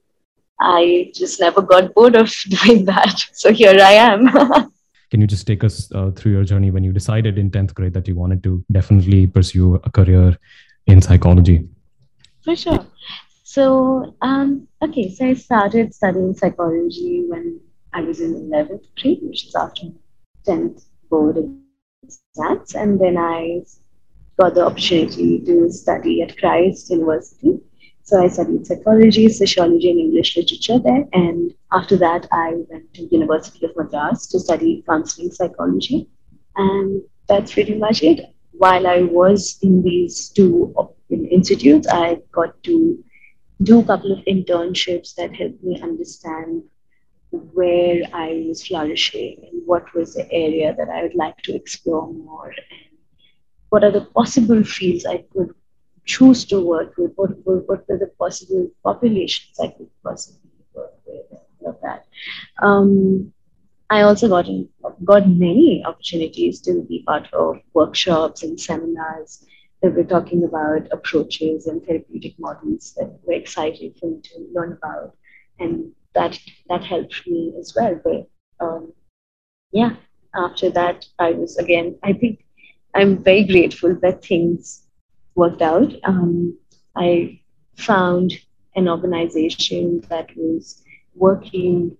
I 0.60 1.10
just 1.14 1.40
never 1.40 1.62
got 1.62 1.94
bored 1.94 2.14
of 2.14 2.32
doing 2.48 2.84
that. 2.84 3.24
So 3.32 3.52
here 3.52 3.76
I 3.80 3.92
am. 3.92 4.28
Can 5.10 5.20
you 5.20 5.26
just 5.26 5.46
take 5.46 5.64
us 5.64 5.90
uh, 5.92 6.12
through 6.12 6.32
your 6.32 6.44
journey 6.44 6.70
when 6.70 6.84
you 6.84 6.92
decided 6.92 7.36
in 7.36 7.50
10th 7.50 7.74
grade 7.74 7.94
that 7.94 8.06
you 8.06 8.14
wanted 8.14 8.44
to 8.44 8.64
definitely 8.70 9.26
pursue 9.26 9.74
a 9.82 9.90
career 9.90 10.38
in 10.86 11.02
psychology? 11.02 11.68
For 12.42 12.54
sure. 12.54 12.86
So, 13.52 14.14
um, 14.22 14.68
okay, 14.80 15.12
so 15.12 15.26
I 15.26 15.34
started 15.34 15.92
studying 15.92 16.34
psychology 16.34 17.24
when 17.26 17.58
I 17.92 18.00
was 18.00 18.20
in 18.20 18.32
11th 18.48 18.86
grade, 18.96 19.18
which 19.22 19.46
is 19.46 19.56
after 19.56 19.86
10th 20.46 20.84
board 21.10 21.36
exams. 22.04 22.76
And 22.76 23.00
then 23.00 23.18
I 23.18 23.62
got 24.38 24.54
the 24.54 24.64
opportunity 24.64 25.40
to 25.40 25.68
study 25.72 26.22
at 26.22 26.38
Christ 26.38 26.90
University, 26.90 27.58
So 28.02 28.22
I 28.22 28.28
studied 28.28 28.68
psychology, 28.68 29.28
sociology, 29.28 29.90
and 29.90 29.98
English 29.98 30.36
literature 30.36 30.78
there. 30.78 31.08
And 31.12 31.52
after 31.72 31.96
that, 31.96 32.28
I 32.30 32.52
went 32.68 32.94
to 32.94 33.08
University 33.10 33.66
of 33.66 33.72
Madras 33.76 34.28
to 34.28 34.38
study 34.38 34.84
counseling 34.86 35.32
psychology. 35.32 36.08
And 36.54 37.02
that's 37.26 37.52
pretty 37.52 37.74
much 37.74 38.04
it. 38.04 38.32
While 38.52 38.86
I 38.86 39.02
was 39.02 39.58
in 39.60 39.82
these 39.82 40.28
two 40.28 40.72
institutes, 41.10 41.88
I 41.88 42.22
got 42.30 42.62
to 42.62 43.02
do 43.62 43.80
a 43.80 43.84
couple 43.84 44.12
of 44.12 44.24
internships 44.24 45.14
that 45.16 45.34
helped 45.34 45.62
me 45.62 45.80
understand 45.82 46.62
where 47.30 48.02
I 48.12 48.44
was 48.48 48.66
flourishing 48.66 49.48
and 49.50 49.62
what 49.66 49.92
was 49.94 50.14
the 50.14 50.30
area 50.32 50.74
that 50.76 50.88
I 50.88 51.02
would 51.02 51.14
like 51.14 51.36
to 51.42 51.54
explore 51.54 52.12
more 52.12 52.48
and 52.48 52.88
what 53.68 53.84
are 53.84 53.90
the 53.90 54.00
possible 54.00 54.64
fields 54.64 55.06
I 55.06 55.24
could 55.32 55.54
choose 56.04 56.44
to 56.46 56.60
work 56.60 56.94
with, 56.96 57.12
what, 57.14 57.30
what, 57.44 57.68
what 57.68 57.86
the 57.86 58.10
possible 58.18 58.68
populations 58.82 59.60
I 59.60 59.68
could 59.68 59.90
possibly 60.02 60.50
work 60.74 60.94
with, 61.06 61.26
all 61.30 61.70
of 61.70 61.76
that. 61.82 62.06
Um, 62.62 63.32
I 63.90 64.02
also 64.02 64.28
got 64.28 64.48
in, 64.48 64.68
got 65.04 65.28
many 65.28 65.84
opportunities 65.84 66.60
to 66.62 66.82
be 66.88 67.02
part 67.06 67.32
of 67.32 67.60
workshops 67.74 68.42
and 68.42 68.58
seminars 68.58 69.44
that 69.82 69.94
were 69.94 70.04
talking 70.04 70.44
about 70.44 70.88
approaches 70.92 71.66
and 71.66 71.84
therapeutic 71.84 72.38
models 72.38 72.94
that 72.96 73.18
were 73.24 73.32
exciting 73.32 73.94
for 73.98 74.10
me 74.10 74.20
to 74.22 74.46
learn 74.52 74.72
about, 74.72 75.16
and 75.58 75.92
that 76.14 76.38
that 76.68 76.84
helped 76.84 77.26
me 77.26 77.54
as 77.58 77.74
well. 77.74 78.00
But 78.02 78.28
um, 78.64 78.92
yeah, 79.72 79.96
after 80.34 80.70
that, 80.70 81.06
I 81.18 81.32
was 81.32 81.56
again. 81.56 81.98
I 82.02 82.12
think 82.12 82.44
I'm 82.94 83.22
very 83.22 83.44
grateful 83.44 83.94
that 84.02 84.24
things 84.24 84.86
worked 85.34 85.62
out. 85.62 85.92
Um, 86.04 86.58
I 86.96 87.40
found 87.76 88.34
an 88.76 88.88
organization 88.88 90.00
that 90.10 90.28
was 90.36 90.82
working 91.14 91.96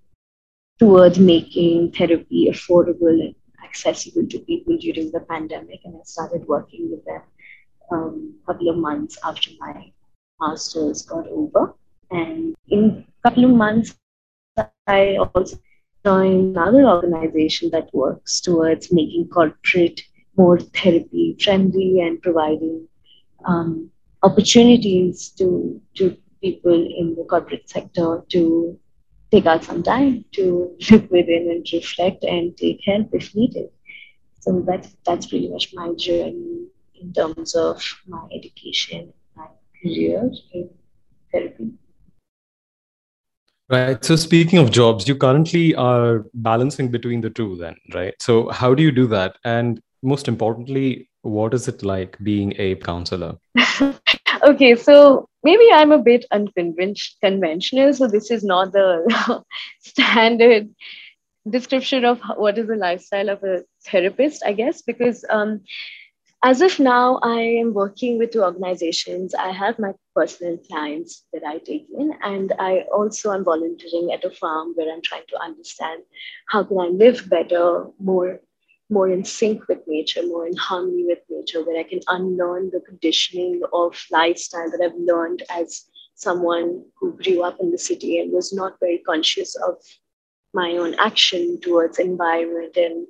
towards 0.79 1.19
making 1.19 1.93
therapy 1.93 2.49
affordable 2.51 3.09
and 3.09 3.35
accessible 3.65 4.27
to 4.27 4.39
people 4.41 4.77
during 4.77 5.11
the 5.13 5.21
pandemic, 5.21 5.81
and 5.85 5.97
I 5.97 6.05
started 6.05 6.47
working 6.47 6.91
with 6.91 7.05
them 7.05 7.23
um, 7.91 8.35
couple 8.47 8.69
of 8.69 8.77
months 8.77 9.19
after 9.25 9.51
my 9.59 9.93
master's 10.41 11.03
got 11.03 11.27
over. 11.29 11.75
And 12.11 12.55
in 12.69 13.07
a 13.09 13.29
couple 13.29 13.45
of 13.45 13.51
months, 13.51 13.95
I 14.87 15.17
also 15.17 15.57
joined 16.05 16.57
another 16.57 16.85
organization 16.85 17.71
that 17.71 17.93
works 17.93 18.41
towards 18.41 18.93
making 18.93 19.29
corporate 19.29 20.01
more 20.37 20.59
therapy 20.59 21.37
friendly 21.41 22.01
and 22.01 22.21
providing 22.23 22.89
um, 23.45 23.91
opportunities 24.23 25.29
to, 25.31 25.81
to 25.95 26.17
people 26.43 26.75
in 26.75 27.15
the 27.15 27.25
corporate 27.25 27.69
sector 27.69 28.23
to 28.31 28.79
take 29.31 29.47
out 29.47 29.65
some 29.65 29.83
time 29.83 30.25
to 30.33 30.75
look 30.91 31.11
within 31.11 31.51
and 31.51 31.67
reflect 31.73 32.25
and 32.25 32.57
take 32.57 32.81
help 32.85 33.09
if 33.13 33.35
needed. 33.35 33.69
So 34.41 34.65
that's 34.67 34.97
that's 35.05 35.27
pretty 35.27 35.49
much 35.51 35.75
my 35.75 35.93
journey 35.95 36.67
in 37.01 37.13
terms 37.13 37.55
of 37.55 37.83
my 38.07 38.27
education, 38.35 39.13
my 39.37 39.47
career 39.83 40.31
in 40.53 40.71
therapy. 41.33 41.73
Right. 43.69 44.05
So 44.05 44.17
speaking 44.17 44.59
of 44.59 44.73
jobs, 44.73 45.07
you 45.07 45.15
currently 45.15 45.77
are 45.77 46.27
balancing 46.35 46.91
between 46.91 47.21
the 47.21 47.31
two 47.31 47.57
then, 47.57 47.77
right? 47.95 48.15
So 48.21 48.49
how 48.49 48.75
do 48.75 48.83
you 48.83 48.91
do 48.91 49.07
that? 49.09 49.37
And 49.45 49.81
most 50.03 50.27
importantly, 50.27 51.09
what 51.23 51.55
is 51.55 51.69
it 51.69 51.85
like 51.85 52.19
being 52.23 52.53
a 52.59 52.75
counselor? 52.77 53.37
okay, 54.43 54.75
so 54.75 55.29
maybe 55.45 55.69
I'm 55.73 55.93
a 55.93 55.99
bit 55.99 56.25
unconventional. 56.33 57.93
So 57.93 58.09
this 58.09 58.31
is 58.33 58.43
not 58.43 58.73
the 58.73 59.45
standard 59.81 60.69
description 61.49 62.05
of 62.05 62.21
what 62.37 62.59
is 62.59 62.67
the 62.67 62.77
lifestyle 62.77 63.29
of 63.29 63.45
a 63.45 63.63
therapist, 63.87 64.43
I 64.45 64.53
guess, 64.53 64.83
because 64.83 65.25
um, 65.31 65.61
as 66.43 66.63
of 66.63 66.79
now, 66.79 67.19
I 67.23 67.41
am 67.41 67.75
working 67.75 68.19
with 68.19 68.31
two 68.31 68.43
organizations. 68.43 69.35
I 69.35 69.53
have 69.53 69.79
my 69.79 69.93
personal 70.15 70.57
clients 70.57 71.25
that 71.33 71.45
I 71.45 71.59
take 71.59 71.87
in, 71.97 72.15
and 72.23 72.53
I 72.59 72.85
also 72.93 73.33
am 73.33 73.45
volunteering 73.45 74.11
at 74.13 74.25
a 74.25 74.31
farm 74.31 74.73
where 74.75 74.91
I'm 74.93 75.03
trying 75.03 75.27
to 75.29 75.41
understand 75.43 76.03
how 76.49 76.65
can 76.65 76.79
I 76.79 76.87
live 76.87 77.29
better, 77.29 77.87
more 77.99 78.41
more 78.93 79.09
in 79.09 79.25
sync 79.25 79.69
with 79.69 79.79
nature, 79.87 80.23
more 80.27 80.49
in 80.49 80.57
harmony 80.57 81.05
with 81.07 81.21
nature, 81.29 81.65
where 81.65 81.79
I 81.79 81.85
can 81.85 82.01
unlearn 82.09 82.71
the 82.73 82.81
conditioning 82.81 83.63
of 83.73 83.97
lifestyle 84.11 84.69
that 84.69 84.81
I've 84.85 84.99
learned 84.99 85.45
as 85.49 85.85
someone 86.17 86.85
who 86.97 87.13
grew 87.13 87.43
up 87.43 87.59
in 87.61 87.71
the 87.71 87.79
city 87.79 88.19
and 88.19 88.33
was 88.33 88.53
not 88.53 88.81
very 88.81 88.99
conscious 88.99 89.55
of 89.57 89.77
my 90.53 90.73
own 90.73 90.95
action 90.95 91.61
towards 91.61 92.01
environment 92.01 92.77
and 92.77 93.07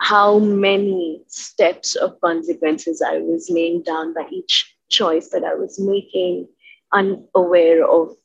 how 0.00 0.38
many 0.38 1.22
steps 1.28 1.94
of 1.94 2.20
consequences 2.20 3.02
I 3.02 3.18
was 3.18 3.50
laying 3.50 3.82
down 3.82 4.14
by 4.14 4.26
each 4.30 4.74
choice 4.88 5.28
that 5.28 5.44
I 5.44 5.54
was 5.54 5.78
making, 5.78 6.48
unaware 6.92 7.86
of 7.88 8.16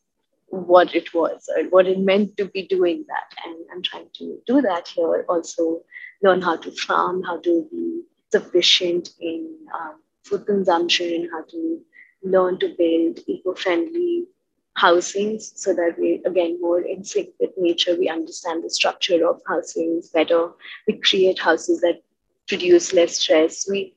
what 0.48 0.96
it 0.96 1.14
was 1.14 1.50
or 1.56 1.64
what 1.66 1.86
it 1.86 2.00
meant 2.00 2.38
to 2.38 2.46
be 2.46 2.66
doing 2.66 3.06
that. 3.08 3.36
And 3.46 3.58
I'm 3.72 3.84
trying 3.84 4.08
to 4.16 4.40
do 4.48 4.62
that 4.62 4.88
here 4.88 5.26
also 5.28 5.84
learn 6.24 6.42
how 6.42 6.56
to 6.56 6.72
farm, 6.72 7.22
how 7.24 7.40
to 7.42 7.68
be 7.70 8.02
sufficient 8.32 9.10
in 9.20 9.56
um, 9.78 10.02
food 10.24 10.46
consumption, 10.46 11.30
how 11.32 11.44
to 11.44 11.82
learn 12.24 12.58
to 12.60 12.70
build 12.78 13.20
eco-friendly 13.28 14.28
housings 14.76 15.54
so 15.56 15.74
that 15.74 15.96
we 15.98 16.22
again 16.26 16.60
more 16.60 16.82
in 16.82 17.04
sync 17.04 17.30
with 17.40 17.52
nature 17.58 17.96
we 17.98 18.10
understand 18.10 18.64
the 18.64 18.70
structure 18.70 19.28
of 19.28 19.42
housings 19.48 20.10
better. 20.10 20.50
We 20.88 21.00
create 21.00 21.40
houses 21.40 21.82
that 21.82 22.02
produce 22.48 22.94
less 22.94 23.20
stress. 23.20 23.68
We 23.70 23.96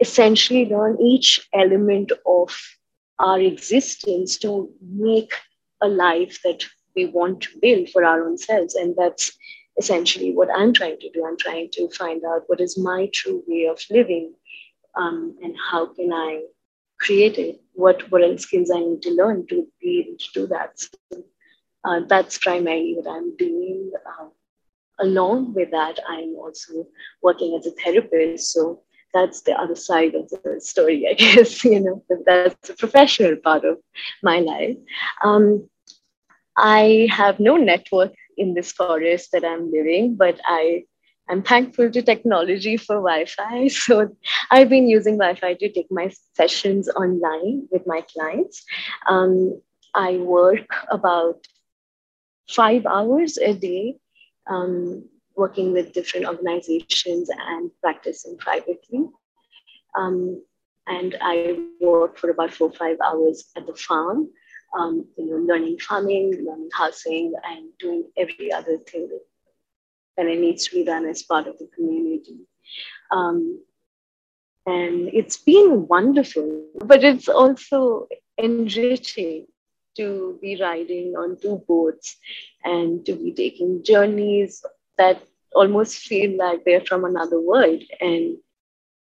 essentially 0.00 0.66
learn 0.66 1.00
each 1.00 1.48
element 1.54 2.12
of 2.26 2.54
our 3.18 3.40
existence 3.40 4.36
to 4.38 4.70
make 4.82 5.32
a 5.80 5.88
life 5.88 6.40
that 6.44 6.64
we 6.94 7.06
want 7.06 7.40
to 7.42 7.58
build 7.60 7.88
for 7.90 8.04
our 8.04 8.26
own 8.26 8.38
selves. 8.38 8.74
And 8.74 8.94
that's 8.96 9.32
essentially 9.78 10.32
what 10.32 10.48
I'm 10.54 10.72
trying 10.72 10.98
to 11.00 11.10
do. 11.10 11.24
I'm 11.24 11.38
trying 11.38 11.70
to 11.72 11.88
find 11.90 12.22
out 12.24 12.42
what 12.46 12.60
is 12.60 12.78
my 12.78 13.08
true 13.12 13.42
way 13.46 13.66
of 13.66 13.80
living 13.90 14.34
um, 14.96 15.36
and 15.42 15.54
how 15.70 15.86
can 15.86 16.12
I 16.12 16.42
create 17.04 17.38
it? 17.38 17.60
What, 17.74 18.02
the 18.10 18.36
skills 18.38 18.70
I 18.74 18.80
need 18.80 19.02
to 19.02 19.10
learn 19.10 19.46
to 19.48 19.66
be 19.80 20.00
able 20.00 20.18
to 20.18 20.32
do 20.32 20.46
that? 20.48 20.80
So, 20.80 21.24
uh, 21.84 22.00
that's 22.08 22.38
primarily 22.38 22.94
what 22.96 23.10
I'm 23.14 23.36
doing. 23.36 23.92
Uh, 24.06 24.28
along 25.00 25.54
with 25.54 25.70
that, 25.70 25.98
I'm 26.08 26.34
also 26.36 26.86
working 27.22 27.56
as 27.58 27.66
a 27.66 27.72
therapist. 27.72 28.52
So 28.52 28.80
that's 29.12 29.42
the 29.42 29.52
other 29.52 29.76
side 29.76 30.14
of 30.14 30.28
the 30.30 30.60
story, 30.60 31.06
I 31.08 31.14
guess. 31.22 31.64
You 31.64 31.80
know, 31.80 32.04
that's 32.26 32.70
a 32.70 32.74
professional 32.74 33.36
part 33.36 33.64
of 33.64 33.78
my 34.22 34.40
life. 34.40 34.76
Um, 35.22 35.68
I 36.56 37.08
have 37.10 37.40
no 37.40 37.56
network 37.56 38.12
in 38.36 38.54
this 38.54 38.72
forest 38.72 39.30
that 39.32 39.44
I'm 39.44 39.70
living, 39.70 40.16
but 40.16 40.40
I 40.44 40.84
I'm 41.28 41.42
thankful 41.42 41.90
to 41.90 42.02
technology 42.02 42.76
for 42.76 42.96
Wi-Fi. 42.96 43.68
So 43.68 44.14
I've 44.50 44.68
been 44.68 44.88
using 44.88 45.18
Wi-Fi 45.18 45.54
to 45.54 45.72
take 45.72 45.90
my 45.90 46.12
sessions 46.34 46.88
online 46.88 47.68
with 47.70 47.86
my 47.86 48.02
clients. 48.12 48.64
Um, 49.08 49.60
I 49.94 50.16
work 50.16 50.66
about 50.90 51.46
five 52.50 52.84
hours 52.86 53.38
a 53.38 53.54
day 53.54 53.96
um, 54.48 55.08
working 55.36 55.72
with 55.72 55.92
different 55.92 56.26
organizations 56.26 57.30
and 57.30 57.70
practicing 57.80 58.36
privately. 58.36 59.06
Um, 59.98 60.42
and 60.86 61.16
I 61.22 61.58
work 61.80 62.18
for 62.18 62.28
about 62.30 62.52
four 62.52 62.68
or 62.68 62.72
five 62.72 62.98
hours 63.02 63.44
at 63.56 63.66
the 63.66 63.74
farm 63.74 64.28
um, 64.78 65.06
you 65.16 65.26
know, 65.26 65.36
learning 65.36 65.78
farming, 65.78 66.44
learning 66.44 66.70
housing, 66.72 67.32
and 67.44 67.68
doing 67.78 68.10
every 68.16 68.52
other 68.52 68.78
thing 68.78 69.08
that 70.16 70.26
it 70.26 70.38
needs 70.38 70.68
to 70.68 70.74
be 70.76 70.84
done 70.84 71.06
as 71.06 71.22
part 71.22 71.46
of 71.46 71.58
the 71.58 71.68
community. 71.74 72.38
Um, 73.10 73.60
and 74.66 75.10
it's 75.12 75.36
been 75.36 75.86
wonderful, 75.88 76.66
but 76.76 77.04
it's 77.04 77.28
also 77.28 78.08
enriching 78.38 79.46
to 79.96 80.38
be 80.40 80.60
riding 80.60 81.14
on 81.16 81.36
two 81.40 81.62
boats 81.68 82.16
and 82.64 83.04
to 83.06 83.14
be 83.14 83.32
taking 83.32 83.84
journeys 83.84 84.64
that 84.98 85.22
almost 85.54 85.98
feel 85.98 86.36
like 86.36 86.64
they're 86.64 86.84
from 86.84 87.04
another 87.04 87.40
world. 87.40 87.82
And 88.00 88.38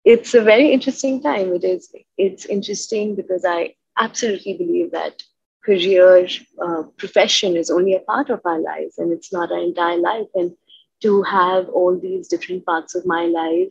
it's 0.05 0.33
a 0.33 0.41
very 0.41 0.71
interesting 0.71 1.21
time. 1.21 1.53
It 1.53 1.63
is. 1.63 1.93
It's 2.17 2.45
interesting 2.45 3.15
because 3.15 3.43
I 3.45 3.75
absolutely 3.97 4.53
believe 4.53 4.91
that 4.91 5.21
career, 5.65 6.27
uh, 6.65 6.83
profession 6.97 7.57
is 7.57 7.69
only 7.69 7.95
a 7.95 7.99
part 7.99 8.29
of 8.29 8.39
our 8.45 8.59
lives 8.59 8.97
and 8.97 9.11
it's 9.11 9.33
not 9.33 9.51
our 9.51 9.59
entire 9.61 9.97
life. 9.97 10.27
And 10.35 10.55
to 11.01 11.21
have 11.23 11.69
all 11.69 11.99
these 11.99 12.27
different 12.27 12.65
parts 12.65 12.95
of 12.95 13.05
my 13.05 13.25
life 13.25 13.69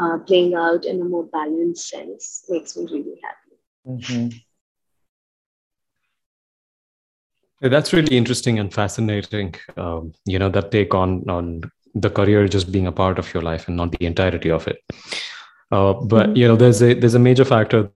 uh, 0.00 0.18
playing 0.18 0.54
out 0.54 0.84
in 0.84 1.00
a 1.00 1.04
more 1.04 1.24
balanced 1.24 1.88
sense 1.88 2.44
makes 2.48 2.76
me 2.76 2.86
really 2.90 3.20
happy. 3.22 3.56
Mm-hmm. 3.86 4.38
Yeah, 7.60 7.68
that's 7.68 7.92
really 7.92 8.16
interesting 8.16 8.58
and 8.58 8.72
fascinating. 8.72 9.54
Um, 9.76 10.12
you 10.26 10.38
know 10.38 10.50
that 10.50 10.70
take 10.70 10.94
on 10.94 11.28
on 11.30 11.62
the 11.94 12.10
career 12.10 12.48
just 12.48 12.72
being 12.72 12.86
a 12.86 12.92
part 12.92 13.18
of 13.18 13.32
your 13.32 13.42
life 13.42 13.68
and 13.68 13.76
not 13.76 13.92
the 13.92 14.04
entirety 14.04 14.50
of 14.50 14.66
it. 14.66 14.82
Uh, 15.70 15.94
but 15.94 16.28
mm-hmm. 16.28 16.36
you 16.36 16.48
know, 16.48 16.56
there's 16.56 16.82
a 16.82 16.94
there's 16.94 17.14
a 17.14 17.18
major 17.18 17.44
factor 17.44 17.90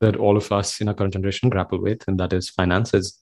that 0.00 0.16
all 0.16 0.36
of 0.36 0.50
us 0.52 0.80
in 0.80 0.88
our 0.88 0.94
current 0.94 1.12
generation 1.12 1.48
grapple 1.48 1.80
with, 1.80 2.06
and 2.08 2.18
that 2.20 2.32
is 2.32 2.50
finances. 2.50 3.18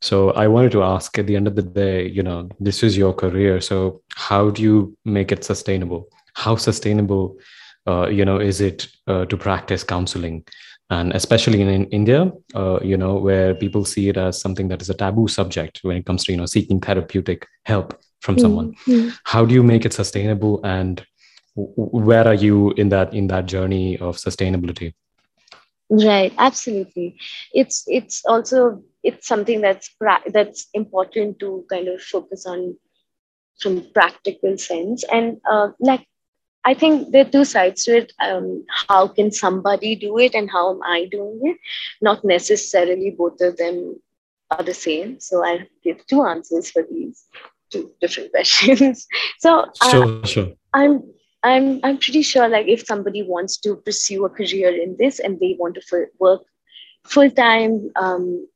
So 0.00 0.30
I 0.32 0.46
wanted 0.46 0.72
to 0.72 0.82
ask 0.82 1.18
at 1.18 1.26
the 1.26 1.36
end 1.36 1.46
of 1.46 1.56
the 1.56 1.62
day, 1.62 2.08
you 2.08 2.22
know, 2.22 2.48
this 2.60 2.82
is 2.82 2.96
your 2.96 3.12
career. 3.12 3.60
So 3.60 4.02
how 4.14 4.50
do 4.50 4.62
you 4.62 4.96
make 5.04 5.32
it 5.32 5.44
sustainable? 5.44 6.08
How 6.34 6.56
sustainable, 6.56 7.38
uh, 7.86 8.08
you 8.08 8.24
know, 8.24 8.38
is 8.38 8.60
it 8.60 8.88
uh, 9.06 9.24
to 9.26 9.36
practice 9.36 9.82
counseling? 9.84 10.44
And 10.90 11.12
especially 11.12 11.62
in, 11.62 11.68
in 11.68 11.84
India, 11.86 12.30
uh, 12.54 12.78
you 12.82 12.96
know, 12.96 13.14
where 13.14 13.54
people 13.54 13.86
see 13.86 14.10
it 14.10 14.18
as 14.18 14.38
something 14.38 14.68
that 14.68 14.82
is 14.82 14.90
a 14.90 14.94
taboo 14.94 15.28
subject 15.28 15.80
when 15.82 15.96
it 15.96 16.04
comes 16.04 16.24
to, 16.24 16.32
you 16.32 16.38
know, 16.38 16.46
seeking 16.46 16.78
therapeutic 16.78 17.46
help 17.64 17.98
from 18.20 18.38
someone. 18.38 18.74
Mm-hmm. 18.86 19.10
How 19.24 19.46
do 19.46 19.54
you 19.54 19.62
make 19.62 19.86
it 19.86 19.92
sustainable 19.92 20.60
and 20.64 21.04
where 21.56 22.26
are 22.26 22.34
you 22.34 22.72
in 22.72 22.88
that 22.88 23.14
in 23.14 23.28
that 23.28 23.46
journey 23.46 23.96
of 23.98 24.16
sustainability? 24.16 24.94
Right 26.02 26.32
absolutely. 26.38 27.16
It's 27.52 27.84
it's 27.86 28.24
also 28.26 28.82
it's 29.02 29.26
something 29.26 29.60
that's 29.60 29.88
pra- 29.90 30.22
that's 30.26 30.68
important 30.74 31.38
to 31.40 31.64
kind 31.70 31.88
of 31.88 32.00
focus 32.02 32.46
on 32.46 32.76
from 33.60 33.86
practical 33.92 34.56
sense. 34.58 35.04
And 35.04 35.40
uh, 35.50 35.68
like 35.80 36.06
i 36.66 36.72
think 36.72 37.12
there 37.12 37.26
are 37.26 37.30
two 37.30 37.44
sides 37.44 37.84
to 37.84 37.94
it 37.98 38.12
um, 38.20 38.64
how 38.88 39.06
can 39.06 39.30
somebody 39.30 39.94
do 39.94 40.16
it 40.18 40.34
and 40.34 40.50
how 40.50 40.70
am 40.70 40.82
i 40.82 41.06
doing 41.10 41.40
it? 41.44 41.58
Not 42.00 42.24
necessarily 42.24 43.10
both 43.10 43.40
of 43.40 43.56
them 43.56 44.00
are 44.50 44.62
the 44.62 44.74
same. 44.74 45.20
So 45.20 45.44
i 45.44 45.66
give 45.82 46.06
two 46.06 46.24
answers 46.24 46.70
for 46.70 46.84
these 46.90 47.24
two 47.70 47.92
different 48.00 48.30
questions. 48.36 49.06
So 49.38 49.66
uh, 49.80 49.90
sure, 49.90 50.24
sure. 50.24 50.52
i'm 50.72 51.02
I'm 51.44 51.80
I'm 51.84 51.98
pretty 51.98 52.22
sure 52.22 52.48
like 52.48 52.66
if 52.66 52.86
somebody 52.86 53.22
wants 53.22 53.58
to 53.58 53.76
pursue 53.76 54.24
a 54.24 54.30
career 54.30 54.74
in 54.74 54.96
this 54.98 55.20
and 55.20 55.38
they 55.38 55.56
want 55.58 55.76
to 55.76 56.06
work 56.18 56.42
full 57.04 57.30
time 57.30 57.90
um, 57.96 58.48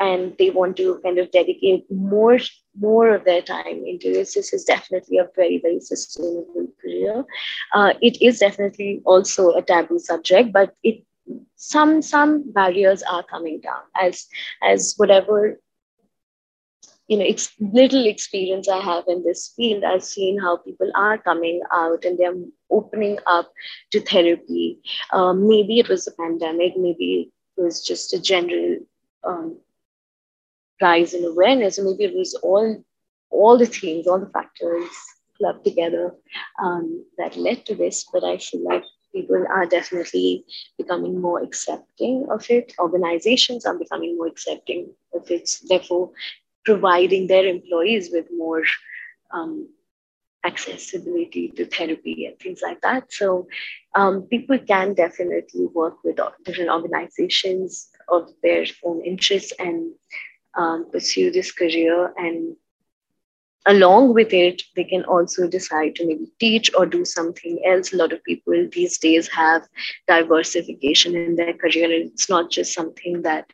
and 0.00 0.34
they 0.38 0.50
want 0.50 0.76
to 0.78 1.00
kind 1.04 1.18
of 1.18 1.30
dedicate 1.30 1.86
more 1.90 2.38
more 2.78 3.14
of 3.14 3.24
their 3.24 3.42
time 3.42 3.84
into 3.86 4.12
this, 4.12 4.34
this 4.34 4.52
is 4.52 4.64
definitely 4.64 5.18
a 5.18 5.28
very 5.36 5.58
very 5.58 5.80
sustainable 5.80 6.66
career. 6.80 7.24
Uh, 7.74 7.94
it 8.02 8.20
is 8.20 8.40
definitely 8.40 9.00
also 9.04 9.50
a 9.52 9.62
taboo 9.62 10.00
subject, 10.00 10.52
but 10.52 10.74
it 10.82 11.04
some 11.54 12.02
some 12.02 12.50
barriers 12.52 13.04
are 13.04 13.22
coming 13.22 13.60
down 13.60 13.82
as 14.00 14.26
as 14.62 14.94
whatever 14.96 15.60
you 17.12 17.18
know 17.18 17.26
ex- 17.30 17.54
little 17.80 18.06
experience 18.06 18.68
i 18.74 18.80
have 18.90 19.04
in 19.14 19.22
this 19.24 19.42
field 19.56 19.84
i've 19.84 20.04
seen 20.04 20.38
how 20.44 20.52
people 20.66 20.90
are 21.06 21.18
coming 21.18 21.60
out 21.80 22.06
and 22.06 22.18
they're 22.18 22.38
opening 22.70 23.18
up 23.26 23.52
to 23.90 24.00
therapy 24.12 24.78
um, 25.12 25.46
maybe 25.46 25.78
it 25.78 25.90
was 25.94 26.06
a 26.06 26.12
pandemic 26.12 26.78
maybe 26.86 27.10
it 27.56 27.62
was 27.62 27.84
just 27.90 28.14
a 28.14 28.20
general 28.30 28.78
um, 29.24 29.58
rise 30.80 31.12
in 31.12 31.24
awareness 31.24 31.78
or 31.78 31.84
maybe 31.84 32.04
it 32.04 32.16
was 32.16 32.34
all 32.42 32.82
all 33.30 33.58
the 33.58 33.66
things 33.66 34.06
all 34.06 34.24
the 34.24 34.32
factors 34.38 34.96
clubbed 35.36 35.64
together 35.64 36.14
um, 36.64 37.04
that 37.18 37.36
led 37.36 37.66
to 37.66 37.74
this 37.74 38.06
but 38.10 38.24
i 38.24 38.38
feel 38.38 38.64
like 38.72 38.84
people 39.12 39.44
are 39.50 39.66
definitely 39.66 40.44
becoming 40.78 41.20
more 41.20 41.42
accepting 41.42 42.26
of 42.30 42.46
it. 42.50 42.72
Organizations 42.78 43.66
are 43.66 43.78
becoming 43.78 44.16
more 44.16 44.26
accepting 44.26 44.90
of 45.14 45.30
it. 45.30 45.50
Therefore, 45.68 46.10
providing 46.64 47.26
their 47.26 47.46
employees 47.46 48.10
with 48.12 48.26
more 48.36 48.62
um, 49.32 49.68
accessibility 50.44 51.48
to 51.56 51.64
therapy 51.66 52.26
and 52.26 52.38
things 52.38 52.60
like 52.62 52.80
that. 52.82 53.12
So 53.12 53.46
um, 53.94 54.22
people 54.22 54.58
can 54.58 54.94
definitely 54.94 55.66
work 55.66 56.02
with 56.04 56.18
different 56.44 56.70
organizations 56.70 57.90
of 58.08 58.30
their 58.42 58.64
own 58.84 59.04
interests 59.04 59.52
and 59.58 59.92
um, 60.54 60.90
pursue 60.90 61.30
this 61.30 61.52
career. 61.52 62.12
And 62.16 62.56
along 63.66 64.14
with 64.14 64.32
it, 64.32 64.62
they 64.74 64.84
can 64.84 65.04
also 65.04 65.46
decide 65.46 65.94
to 65.96 66.06
maybe 66.06 66.26
teach 66.40 66.70
or 66.76 66.86
do 66.86 67.04
something 67.04 67.62
else. 67.64 67.92
A 67.92 67.96
lot 67.96 68.12
of 68.12 68.24
people 68.24 68.68
these 68.72 68.98
days 68.98 69.28
have 69.28 69.68
diversification 70.08 71.14
in 71.14 71.36
their 71.36 71.54
career. 71.54 71.84
And 71.84 72.10
it's 72.10 72.28
not 72.28 72.50
just 72.50 72.74
something 72.74 73.22
that 73.22 73.52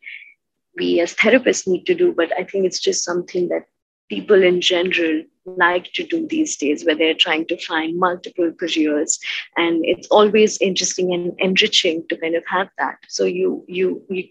we 0.78 1.00
as 1.00 1.14
therapists 1.14 1.66
need 1.66 1.84
to 1.86 1.94
do, 1.94 2.12
but 2.12 2.32
I 2.38 2.44
think 2.44 2.66
it's 2.66 2.80
just 2.80 3.04
something 3.04 3.48
that 3.48 3.66
people 4.08 4.42
in 4.42 4.60
general 4.60 5.22
like 5.44 5.92
to 5.94 6.04
do 6.04 6.26
these 6.28 6.56
days 6.56 6.84
where 6.84 6.94
they're 6.94 7.14
trying 7.14 7.46
to 7.46 7.56
find 7.58 7.98
multiple 7.98 8.52
careers. 8.52 9.18
And 9.56 9.84
it's 9.84 10.06
always 10.08 10.58
interesting 10.60 11.12
and 11.12 11.32
enriching 11.38 12.06
to 12.08 12.16
kind 12.16 12.34
of 12.34 12.44
have 12.46 12.68
that. 12.78 12.98
So 13.08 13.24
you 13.24 13.64
you 13.68 14.02
you 14.08 14.28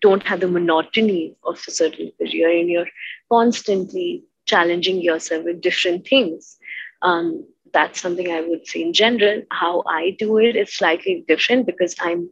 don't 0.00 0.26
have 0.26 0.40
the 0.40 0.48
monotony 0.48 1.36
of 1.44 1.62
a 1.66 1.70
certain 1.70 2.12
career 2.18 2.50
and 2.58 2.68
you're 2.68 2.88
constantly 3.30 4.24
challenging 4.46 5.00
yourself 5.00 5.44
with 5.44 5.60
different 5.60 6.06
things. 6.06 6.58
Um, 7.02 7.46
that's 7.72 8.00
something 8.00 8.30
i 8.30 8.40
would 8.40 8.66
say 8.66 8.82
in 8.82 8.92
general. 8.92 9.42
How 9.50 9.82
i 9.88 10.16
do 10.18 10.38
it 10.38 10.56
is 10.56 10.74
slightly 10.74 11.24
different 11.26 11.66
because 11.66 11.94
i'm 12.00 12.30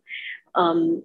um, 0.55 1.03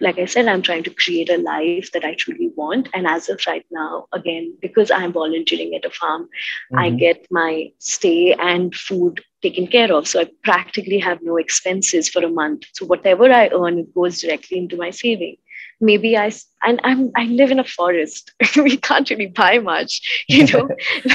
like 0.00 0.18
I 0.18 0.26
said, 0.26 0.46
I'm 0.46 0.62
trying 0.62 0.84
to 0.84 0.94
create 0.94 1.28
a 1.28 1.38
life 1.38 1.90
that 1.92 2.04
I 2.04 2.14
truly 2.14 2.50
want. 2.54 2.88
And 2.94 3.06
as 3.06 3.28
of 3.28 3.40
right 3.46 3.66
now, 3.70 4.06
again, 4.12 4.56
because 4.60 4.90
I'm 4.90 5.12
volunteering 5.12 5.74
at 5.74 5.84
a 5.84 5.90
farm, 5.90 6.24
mm-hmm. 6.24 6.78
I 6.78 6.90
get 6.90 7.26
my 7.30 7.72
stay 7.78 8.32
and 8.34 8.74
food 8.74 9.20
taken 9.42 9.66
care 9.66 9.92
of. 9.92 10.06
So 10.06 10.20
I 10.20 10.30
practically 10.44 10.98
have 10.98 11.18
no 11.22 11.36
expenses 11.36 12.08
for 12.08 12.24
a 12.24 12.30
month. 12.30 12.64
So 12.72 12.86
whatever 12.86 13.30
I 13.32 13.48
earn, 13.48 13.78
it 13.78 13.94
goes 13.94 14.20
directly 14.20 14.58
into 14.58 14.76
my 14.76 14.90
saving. 14.90 15.36
Maybe 15.80 16.16
I 16.16 16.32
and 16.64 16.80
I'm 16.82 17.12
I 17.16 17.24
live 17.24 17.52
in 17.52 17.60
a 17.60 17.64
forest. 17.64 18.32
we 18.56 18.76
can't 18.76 19.08
really 19.10 19.26
buy 19.26 19.58
much, 19.58 20.24
you 20.28 20.44
know. 20.52 20.68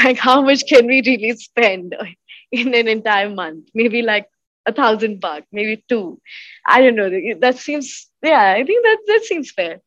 like 0.04 0.18
how 0.18 0.42
much 0.42 0.64
can 0.68 0.88
we 0.88 1.02
really 1.06 1.36
spend 1.36 1.96
in 2.52 2.74
an 2.74 2.88
entire 2.88 3.30
month? 3.30 3.70
Maybe 3.74 4.02
like 4.02 4.28
a 4.66 4.72
thousand 4.72 5.20
bucks, 5.20 5.48
maybe 5.52 5.84
two. 5.90 6.22
I 6.66 6.82
don't 6.82 6.96
know. 6.96 7.10
That 7.40 7.58
seems 7.58 8.08
yeah, 8.24 8.56
I 8.58 8.64
think 8.64 8.84
that 8.84 8.98
that 9.08 9.24
seems 9.24 9.52
fair. 9.52 9.82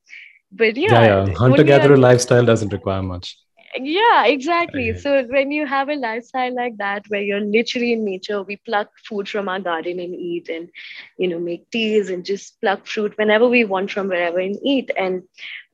But 0.52 0.76
yeah, 0.76 0.92
yeah, 0.92 1.26
yeah. 1.26 1.34
hunter 1.34 1.64
gatherer 1.64 1.96
lifestyle 1.96 2.44
doesn't 2.44 2.72
require 2.72 3.02
much. 3.02 3.36
Yeah, 3.78 4.24
exactly. 4.26 4.96
So 4.96 5.24
when 5.24 5.50
you 5.50 5.66
have 5.66 5.88
a 5.88 5.94
lifestyle 5.94 6.54
like 6.54 6.78
that, 6.78 7.04
where 7.08 7.20
you're 7.20 7.40
literally 7.40 7.92
in 7.92 8.04
nature, 8.04 8.42
we 8.42 8.56
pluck 8.56 8.90
food 9.06 9.28
from 9.28 9.48
our 9.48 9.60
garden 9.60 10.00
and 10.00 10.14
eat, 10.14 10.48
and 10.48 10.70
you 11.18 11.28
know 11.28 11.38
make 11.38 11.70
teas 11.70 12.08
and 12.08 12.24
just 12.24 12.58
pluck 12.60 12.86
fruit 12.86 13.12
whenever 13.18 13.48
we 13.48 13.64
want 13.64 13.90
from 13.90 14.08
wherever 14.08 14.38
and 14.38 14.56
eat. 14.62 14.90
And 14.96 15.24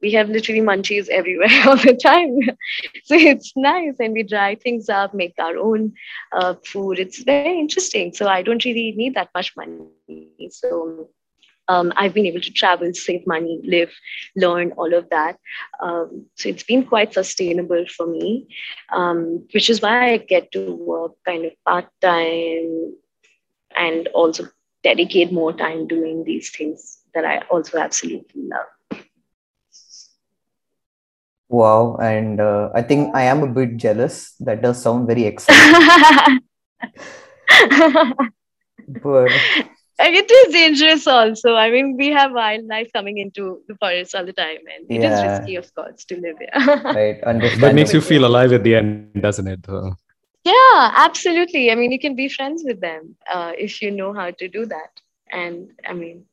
we 0.01 0.13
have 0.13 0.29
literally 0.29 0.63
munchies 0.63 1.09
everywhere 1.09 1.51
all 1.67 1.77
the 1.77 1.95
time. 1.95 2.41
so 3.05 3.15
it's 3.15 3.53
nice, 3.57 3.95
and 4.01 4.15
we 4.15 4.25
dry 4.25 4.57
things 4.57 4.89
up, 4.89 5.15
make 5.15 5.35
our 5.39 5.57
own 5.57 5.93
uh, 6.33 6.55
food. 6.65 6.99
It's 6.99 7.23
very 7.23 7.59
interesting. 7.59 8.13
So 8.15 8.27
I 8.27 8.43
don't 8.43 8.65
really 8.65 8.93
need 8.97 9.15
that 9.15 9.31
much 9.35 9.55
money. 9.57 9.91
So 10.51 11.11
um, 11.69 11.93
I've 11.97 12.15
been 12.15 12.27
able 12.27 12.41
to 12.41 12.51
travel, 12.51 12.93
save 12.95 13.27
money, 13.27 13.61
live, 13.65 13.93
learn 14.37 14.73
all 14.73 14.93
of 14.95 15.09
that. 15.11 15.39
Um, 15.81 16.27
so 16.37 16.49
it's 16.49 16.63
been 16.63 16.85
quite 16.85 17.15
sustainable 17.15 17.85
for 17.87 18.07
me, 18.07 18.49
um, 18.93 19.47
which 19.53 19.71
is 19.71 19.81
why 19.81 20.13
I 20.13 20.17
get 20.19 20.53
to 20.53 20.75
work 20.75 21.13
kind 21.25 21.45
of 21.45 21.53
part 21.65 21.87
time 22.01 22.95
and 23.77 24.09
also 24.09 24.49
dedicate 24.83 25.33
more 25.33 25.53
time 25.53 25.87
doing 25.87 26.25
these 26.25 26.51
things 26.51 26.99
that 27.15 27.25
I 27.25 27.39
also 27.51 27.79
absolutely 27.79 28.43
love. 28.49 28.67
Wow. 31.49 31.97
And 32.01 32.41
uh, 32.41 32.71
I 32.75 32.83
think 32.83 33.15
I 33.15 33.25
am 33.25 33.43
a 33.43 33.47
bit 33.47 33.77
jealous. 33.77 34.35
That 34.41 34.63
does 34.63 34.83
sound 34.83 35.07
very 35.07 35.25
exciting. 35.25 36.41
but 39.03 39.31
it 39.99 40.31
is 40.31 40.53
dangerous 40.53 41.07
also. 41.07 41.55
I 41.55 41.71
mean, 41.71 41.97
we 41.97 42.09
have 42.09 42.33
wildlife 42.33 42.91
coming 42.93 43.19
into 43.19 43.63
the 43.69 43.75
forest 43.77 44.15
all 44.15 44.25
the 44.25 44.33
time, 44.33 44.59
and 44.75 44.91
it 44.91 45.03
yeah. 45.03 45.15
is 45.15 45.41
risky, 45.41 45.57
of 45.57 45.75
course, 45.75 46.05
to 46.07 46.21
live 46.21 46.37
here. 46.39 46.83
right, 46.85 47.21
But 47.61 47.75
makes 47.75 47.93
you 47.93 48.01
feel 48.01 48.25
alive 48.25 48.53
at 48.53 48.65
the 48.65 48.75
end, 48.77 49.13
doesn't 49.21 49.47
it? 49.47 49.69
Uh, 49.69 49.91
yeah, 50.45 50.93
absolutely. 50.97 51.71
I 51.71 51.75
mean, 51.75 51.93
you 51.93 51.99
can 51.99 52.17
be 52.17 52.29
friends 52.29 52.63
with 52.65 52.81
them 52.81 53.17
uh, 53.33 53.53
if 53.57 53.81
you 53.81 53.91
know 53.91 54.13
how 54.13 54.31
to 54.31 54.49
do 54.49 54.67
that. 54.67 55.01
And 55.31 55.71
I 55.87 55.93
mean, 55.93 56.25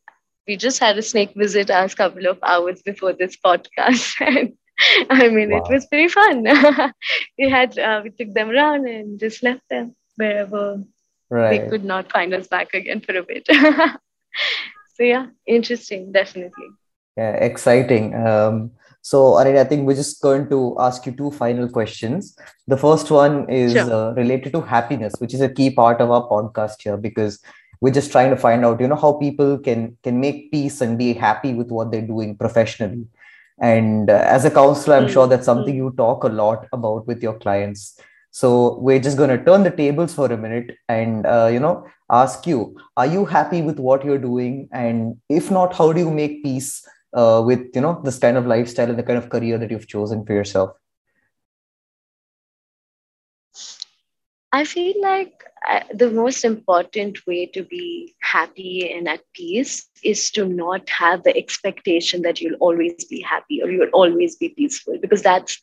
we 0.48 0.58
just 0.58 0.80
had 0.80 0.98
a 0.98 1.02
snake 1.02 1.34
visit 1.36 1.70
us 1.70 1.94
a 1.94 1.96
couple 1.96 2.26
of 2.26 2.40
hours 2.44 2.82
before 2.82 3.14
this 3.14 3.38
podcast, 3.38 4.14
and 4.26 4.54
I 5.10 5.28
mean, 5.30 5.52
wow. 5.52 5.64
it 5.64 5.74
was 5.74 5.86
pretty 5.86 6.08
fun. 6.08 6.44
we 7.38 7.50
had 7.50 7.78
uh, 7.78 8.02
we 8.04 8.10
took 8.10 8.34
them 8.34 8.50
around 8.50 8.88
and 8.88 9.20
just 9.20 9.44
left 9.44 9.68
them 9.70 9.96
wherever 10.16 10.84
right. 11.30 11.62
they 11.62 11.70
could 11.70 11.84
not 11.84 12.12
find 12.12 12.34
us 12.34 12.48
back 12.48 12.74
again 12.74 13.02
for 13.02 13.16
a 13.16 13.24
bit. 13.24 13.48
so 14.96 15.04
yeah, 15.04 15.28
interesting, 15.46 16.12
definitely. 16.12 16.68
Yeah, 17.18 17.32
exciting. 17.32 18.16
Um, 18.16 18.72
So, 19.02 19.36
I 19.36 19.64
think 19.64 19.88
we're 19.88 19.96
just 19.96 20.22
going 20.22 20.50
to 20.50 20.76
ask 20.78 21.06
you 21.06 21.14
two 21.14 21.32
final 21.32 21.70
questions. 21.70 22.38
The 22.68 22.76
first 22.76 23.10
one 23.10 23.50
is 23.50 23.72
sure. 23.72 23.92
uh, 23.92 24.14
related 24.14 24.52
to 24.54 24.62
happiness, 24.62 25.14
which 25.20 25.34
is 25.34 25.42
a 25.42 25.50
key 25.50 25.70
part 25.72 26.02
of 26.02 26.12
our 26.12 26.28
podcast 26.28 26.82
here 26.84 26.98
because 26.98 27.40
we're 27.82 27.94
just 27.94 28.12
trying 28.12 28.30
to 28.30 28.36
find 28.36 28.66
out, 28.66 28.82
you 28.82 28.88
know, 28.88 28.96
how 28.96 29.14
people 29.14 29.58
can 29.58 29.98
can 30.04 30.20
make 30.20 30.52
peace 30.52 30.82
and 30.82 30.98
be 30.98 31.14
happy 31.14 31.54
with 31.54 31.70
what 31.70 31.92
they're 31.92 32.06
doing 32.06 32.36
professionally. 32.36 33.08
And 33.60 34.10
uh, 34.10 34.24
as 34.26 34.46
a 34.46 34.52
counselor, 34.52 34.98
I'm 34.98 35.04
mm-hmm. 35.04 35.14
sure 35.14 35.28
that's 35.28 35.46
something 35.46 35.74
mm-hmm. 35.74 35.96
you 35.96 36.04
talk 36.04 36.24
a 36.24 36.30
lot 36.30 36.68
about 36.72 37.08
with 37.08 37.24
your 37.24 37.38
clients. 37.40 38.00
So 38.32 38.78
we're 38.80 39.00
just 39.00 39.18
going 39.18 39.30
to 39.30 39.44
turn 39.44 39.64
the 39.64 39.72
tables 39.72 40.14
for 40.14 40.32
a 40.32 40.38
minute 40.38 40.78
and, 40.88 41.26
uh, 41.26 41.50
you 41.52 41.60
know, 41.60 41.88
ask 42.12 42.46
you, 42.46 42.78
are 42.96 43.08
you 43.08 43.26
happy 43.26 43.62
with 43.62 43.80
what 43.80 44.06
you're 44.06 44.20
doing? 44.20 44.70
And 44.72 45.18
if 45.30 45.50
not, 45.50 45.76
how 45.76 45.92
do 45.94 46.00
you 46.00 46.12
make 46.12 46.44
peace 46.44 46.88
uh, 47.14 47.42
with, 47.46 47.68
you 47.74 47.82
know, 47.82 48.02
this 48.04 48.20
kind 48.20 48.38
of 48.38 48.46
lifestyle 48.46 48.90
and 48.90 49.00
the 49.00 49.04
kind 49.04 49.18
of 49.18 49.30
career 49.30 49.58
that 49.58 49.72
you've 49.72 49.88
chosen 49.88 50.26
for 50.26 50.34
yourself? 50.34 50.72
I 54.52 54.64
feel 54.64 55.00
like 55.02 55.44
uh, 55.68 55.82
the 55.94 56.10
most 56.10 56.44
important 56.44 57.26
way 57.28 57.46
to 57.48 57.64
be 57.64 58.16
happy 58.22 58.92
and 58.92 59.08
at 59.08 59.22
peace 59.34 59.88
is 60.04 60.32
to 60.32 60.46
not 60.46 60.90
have 60.90 61.24
the 61.24 61.36
expectation 61.38 62.24
that 62.24 62.42
you'll 62.42 62.56
always 62.56 63.06
be 63.06 63.22
happy 63.22 63.62
or 63.62 63.70
you'll 63.70 63.90
always 63.90 64.36
be 64.38 64.50
peaceful 64.50 64.98
because 65.00 65.22
that's 65.22 65.60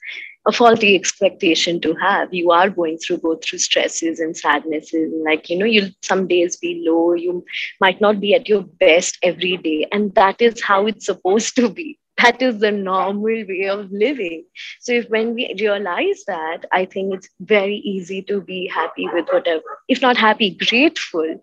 a 0.46 0.52
faulty 0.52 0.94
expectation 0.94 1.80
to 1.80 1.94
have. 1.94 2.32
You 2.32 2.50
are 2.50 2.70
going 2.70 2.98
through 2.98 3.18
go 3.18 3.36
through 3.36 3.58
stresses 3.58 4.20
and 4.20 4.36
sadnesses. 4.36 5.12
And 5.12 5.24
like 5.24 5.50
you 5.50 5.58
know 5.58 5.66
you'll 5.66 5.90
some 6.02 6.26
days 6.28 6.56
be 6.56 6.82
low. 6.86 7.14
You 7.14 7.44
might 7.80 8.00
not 8.00 8.20
be 8.20 8.34
at 8.34 8.48
your 8.48 8.62
best 8.62 9.18
every 9.22 9.56
day. 9.56 9.86
And 9.92 10.14
that 10.14 10.40
is 10.40 10.62
how 10.62 10.86
it's 10.86 11.06
supposed 11.06 11.56
to 11.56 11.68
be. 11.68 11.98
That 12.22 12.40
is 12.40 12.60
the 12.60 12.72
normal 12.72 13.44
way 13.46 13.68
of 13.68 13.90
living. 13.92 14.44
So 14.80 14.92
if 14.92 15.08
when 15.10 15.34
we 15.34 15.54
realize 15.60 16.24
that 16.26 16.64
i 16.72 16.84
think 16.86 17.14
it's 17.14 17.28
very 17.40 17.76
easy 17.76 18.22
to 18.22 18.40
be 18.40 18.66
happy 18.68 19.08
with 19.12 19.26
whatever. 19.30 19.78
If 19.88 20.00
not 20.00 20.16
happy 20.16 20.50
grateful 20.68 21.40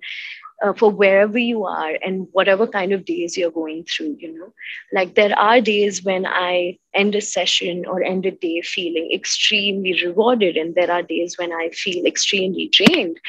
uh, 0.63 0.73
for 0.73 0.89
wherever 0.89 1.37
you 1.37 1.65
are 1.65 1.97
and 2.03 2.27
whatever 2.31 2.65
kind 2.65 2.93
of 2.93 3.05
days 3.05 3.37
you're 3.37 3.51
going 3.51 3.83
through 3.83 4.15
you 4.19 4.33
know. 4.37 4.53
Like 4.93 5.15
there 5.15 5.37
are 5.37 5.61
days 5.61 6.03
when 6.03 6.25
i 6.25 6.77
end 6.93 7.15
a 7.15 7.21
session 7.21 7.85
or 7.85 8.01
end 8.03 8.25
a 8.25 8.31
day 8.31 8.61
feeling 8.61 9.11
extremely 9.13 9.93
rewarded 10.03 10.57
and 10.57 10.73
there 10.75 10.91
are 10.91 11.03
days 11.03 11.35
when 11.37 11.51
i 11.51 11.69
feel 11.69 12.05
extremely 12.05 12.69
drained. 12.71 13.19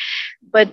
But 0.53 0.73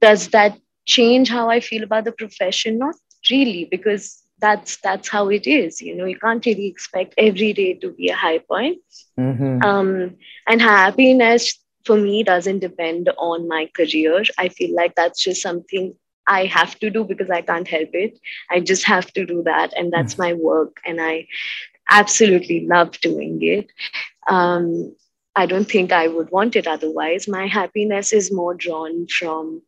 does 0.00 0.28
that 0.28 0.58
change 0.86 1.28
how 1.28 1.48
i 1.50 1.60
feel 1.60 1.84
about 1.84 2.04
the 2.04 2.12
profession? 2.12 2.78
Not 2.78 2.96
really 3.30 3.68
because 3.70 4.22
that's 4.40 4.78
that's 4.78 5.08
how 5.08 5.28
it 5.28 5.46
is 5.46 5.82
you 5.82 5.94
know. 5.94 6.06
You 6.06 6.18
can't 6.18 6.44
really 6.46 6.66
expect 6.66 7.14
every 7.18 7.52
day 7.52 7.74
to 7.74 7.90
be 7.92 8.08
a 8.08 8.16
high 8.16 8.38
point. 8.38 8.78
Mm-hmm. 9.18 9.62
um, 9.62 10.16
and 10.48 10.62
happiness 10.62 11.58
for 11.84 11.96
me 11.96 12.20
it 12.20 12.26
doesn't 12.26 12.60
depend 12.60 13.10
on 13.18 13.48
my 13.48 13.68
career 13.74 14.22
i 14.38 14.48
feel 14.48 14.74
like 14.74 14.94
that's 14.94 15.22
just 15.22 15.42
something 15.42 15.94
i 16.26 16.44
have 16.44 16.78
to 16.78 16.90
do 16.90 17.04
because 17.04 17.30
i 17.30 17.40
can't 17.40 17.68
help 17.68 17.88
it 17.92 18.18
i 18.50 18.60
just 18.60 18.84
have 18.84 19.12
to 19.12 19.24
do 19.26 19.42
that 19.42 19.72
and 19.76 19.92
that's 19.92 20.14
mm-hmm. 20.14 20.22
my 20.22 20.32
work 20.34 20.80
and 20.84 21.00
i 21.00 21.26
absolutely 21.90 22.66
love 22.66 22.98
doing 23.00 23.38
it 23.42 23.70
um, 24.28 24.94
i 25.36 25.46
don't 25.46 25.70
think 25.70 25.92
i 25.92 26.06
would 26.08 26.30
want 26.30 26.56
it 26.56 26.66
otherwise 26.66 27.26
my 27.28 27.46
happiness 27.46 28.12
is 28.12 28.32
more 28.32 28.54
drawn 28.54 29.06
from 29.08 29.62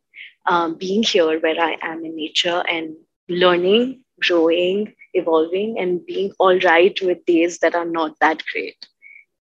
um, 0.45 0.75
being 0.75 1.03
here 1.03 1.39
where 1.39 1.59
i 1.59 1.77
am 1.81 2.05
in 2.05 2.15
nature 2.15 2.63
and 2.69 2.95
learning 3.29 4.03
growing, 4.19 4.93
evolving, 5.13 5.77
and 5.77 6.05
being 6.05 6.31
all 6.39 6.57
right 6.59 6.97
with 7.01 7.25
days 7.25 7.59
that 7.59 7.75
are 7.75 7.85
not 7.85 8.17
that 8.19 8.43
great. 8.51 8.87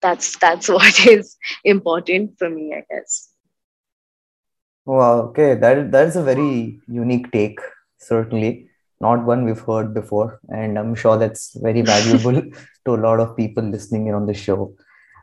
That's 0.02 0.36
that's 0.38 0.68
what 0.76 1.06
is 1.06 1.36
important 1.64 2.38
for 2.38 2.50
me, 2.50 2.74
I 2.74 2.84
guess. 2.90 3.28
Wow. 4.84 5.20
Okay, 5.28 5.54
that 5.54 5.92
that 5.92 6.08
is 6.08 6.16
a 6.16 6.22
very 6.22 6.80
unique 6.88 7.30
take. 7.30 7.60
Certainly, 7.98 8.68
not 9.00 9.24
one 9.24 9.44
we've 9.44 9.60
heard 9.60 9.94
before, 9.94 10.40
and 10.48 10.78
I'm 10.78 10.94
sure 10.94 11.16
that's 11.16 11.54
very 11.54 11.82
valuable 11.94 12.42
to 12.84 12.94
a 12.94 13.02
lot 13.06 13.20
of 13.20 13.36
people 13.36 13.62
listening 13.62 14.08
in 14.08 14.14
on 14.14 14.26
the 14.26 14.34
show. 14.34 14.74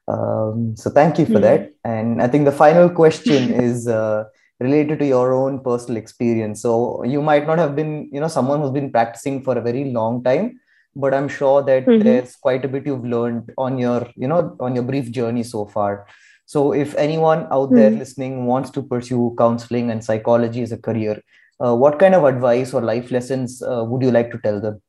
Um, 0.08 0.76
so 0.76 0.90
thank 0.90 1.20
you 1.20 1.26
for 1.26 1.34
mm-hmm. 1.34 1.42
that. 1.42 1.74
And 1.84 2.22
I 2.22 2.28
think 2.28 2.46
the 2.46 2.52
final 2.52 2.90
question 2.90 3.54
is. 3.70 3.88
Uh, 3.88 4.26
related 4.62 5.00
to 5.00 5.06
your 5.06 5.34
own 5.34 5.58
personal 5.62 5.96
experience 5.96 6.62
so 6.62 7.02
you 7.06 7.22
might 7.22 7.48
not 7.48 7.58
have 7.58 7.78
been 7.78 8.10
you 8.12 8.20
know 8.20 8.28
someone 8.28 8.60
who's 8.60 8.72
been 8.72 8.92
practicing 8.92 9.42
for 9.42 9.58
a 9.58 9.62
very 9.62 9.86
long 9.86 10.22
time 10.22 10.60
but 10.96 11.14
i'm 11.14 11.28
sure 11.28 11.62
that 11.64 11.86
mm-hmm. 11.86 12.04
there's 12.04 12.36
quite 12.36 12.66
a 12.66 12.68
bit 12.68 12.86
you've 12.86 13.06
learned 13.06 13.52
on 13.58 13.78
your 13.78 14.08
you 14.16 14.28
know 14.28 14.56
on 14.60 14.76
your 14.76 14.84
brief 14.84 15.12
journey 15.12 15.44
so 15.44 15.66
far 15.66 16.08
so 16.46 16.74
if 16.74 16.96
anyone 16.96 17.48
out 17.52 17.70
mm-hmm. 17.70 17.76
there 17.76 17.92
listening 17.92 18.46
wants 18.46 18.70
to 18.70 18.82
pursue 18.82 19.36
counseling 19.38 19.92
and 19.92 20.04
psychology 20.04 20.62
as 20.62 20.72
a 20.72 20.78
career 20.78 21.22
uh, 21.64 21.76
what 21.76 22.00
kind 22.00 22.16
of 22.16 22.24
advice 22.24 22.74
or 22.74 22.82
life 22.82 23.12
lessons 23.12 23.62
uh, 23.62 23.84
would 23.84 24.02
you 24.02 24.12
like 24.12 24.32
to 24.32 24.40
tell 24.40 24.60
them 24.60 24.82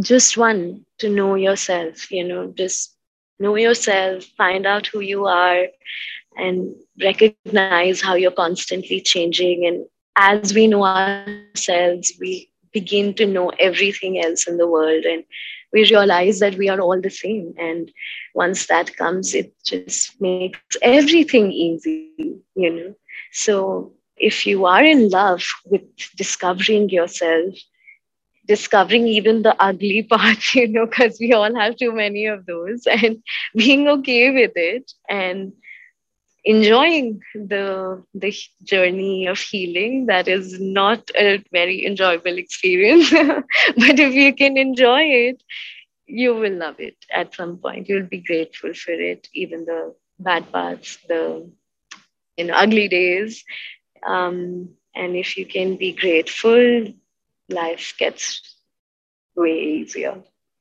just 0.00 0.36
one 0.36 0.84
to 0.98 1.08
know 1.08 1.34
yourself 1.34 2.10
you 2.10 2.24
know 2.24 2.52
just 2.56 2.96
know 3.38 3.54
yourself 3.56 4.24
find 4.36 4.66
out 4.66 4.86
who 4.86 5.00
you 5.00 5.26
are 5.26 5.66
and 6.36 6.74
recognize 7.02 8.00
how 8.00 8.14
you're 8.14 8.30
constantly 8.30 9.00
changing. 9.00 9.66
And 9.66 9.86
as 10.16 10.54
we 10.54 10.66
know 10.66 10.84
ourselves, 10.84 12.12
we 12.20 12.50
begin 12.76 13.14
to 13.14 13.26
know 13.26 13.48
everything 13.68 14.18
else 14.24 14.46
in 14.46 14.56
the 14.58 14.66
world. 14.76 15.04
And 15.04 15.24
we 15.72 15.84
realize 15.90 16.38
that 16.40 16.56
we 16.56 16.68
are 16.68 16.80
all 16.80 17.00
the 17.00 17.10
same. 17.10 17.54
And 17.58 17.90
once 18.34 18.66
that 18.66 18.96
comes, 18.96 19.34
it 19.34 19.52
just 19.64 20.20
makes 20.20 20.76
everything 20.82 21.52
easy, 21.52 22.10
you 22.54 22.70
know. 22.76 22.94
So 23.32 23.92
if 24.16 24.46
you 24.46 24.66
are 24.66 24.84
in 24.84 25.08
love 25.08 25.44
with 25.64 25.82
discovering 26.16 26.88
yourself, 26.90 27.54
discovering 28.46 29.06
even 29.06 29.42
the 29.42 29.54
ugly 29.60 30.02
parts, 30.14 30.54
you 30.54 30.68
know, 30.68 30.86
because 30.86 31.18
we 31.20 31.32
all 31.32 31.54
have 31.54 31.76
too 31.76 31.92
many 31.92 32.26
of 32.26 32.46
those, 32.46 32.86
and 32.86 33.22
being 33.54 33.88
okay 33.88 34.30
with 34.30 34.52
it 34.54 34.92
and 35.08 35.52
enjoying 36.46 37.20
the 37.34 38.02
the 38.14 38.32
journey 38.64 39.26
of 39.26 39.38
healing 39.38 40.06
that 40.06 40.28
is 40.28 40.60
not 40.60 41.10
a 41.18 41.42
very 41.52 41.86
enjoyable 41.86 42.38
experience. 42.38 43.10
But 43.84 44.00
if 44.06 44.14
you 44.14 44.34
can 44.34 44.58
enjoy 44.58 45.02
it 45.30 45.42
you 46.06 46.34
will 46.34 46.54
love 46.54 46.80
it 46.80 46.96
at 47.12 47.34
some 47.34 47.58
point. 47.58 47.88
You'll 47.88 48.06
be 48.08 48.22
grateful 48.22 48.74
for 48.74 48.92
it 48.92 49.28
even 49.34 49.64
the 49.66 49.94
bad 50.18 50.50
parts 50.52 50.98
the 51.08 51.50
you 52.36 52.44
know 52.44 52.54
ugly 52.54 52.88
days. 52.88 53.44
Um, 54.06 54.70
and 54.94 55.16
if 55.16 55.36
you 55.36 55.46
can 55.46 55.76
be 55.76 55.92
grateful 55.92 56.86
life 57.50 57.94
gets 57.98 58.42
way 59.36 59.58
easier. 59.80 60.16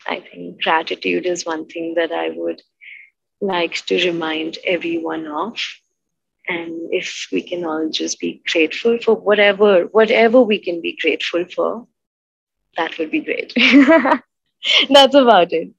I 0.07 0.19
think 0.21 0.61
gratitude 0.63 1.25
is 1.25 1.45
one 1.45 1.65
thing 1.67 1.95
that 1.95 2.11
i 2.11 2.29
would 2.29 2.61
like 3.41 3.85
to 3.87 3.95
remind 4.05 4.57
everyone 4.65 5.27
of. 5.27 5.59
And 6.47 6.93
if 6.93 7.27
we 7.31 7.41
can 7.41 7.65
all 7.65 7.89
just 7.89 8.19
be 8.19 8.41
grateful 8.47 8.99
for 8.99 9.15
whatever 9.15 9.85
whatever 9.85 10.41
we 10.41 10.59
can 10.59 10.79
be 10.79 10.95
grateful 11.01 11.43
for 11.45 11.87
that 12.77 12.97
would 12.97 13.11
be 13.11 13.21
great. 13.21 13.53
That's 14.89 15.15
about 15.15 15.51
it. 15.53 15.69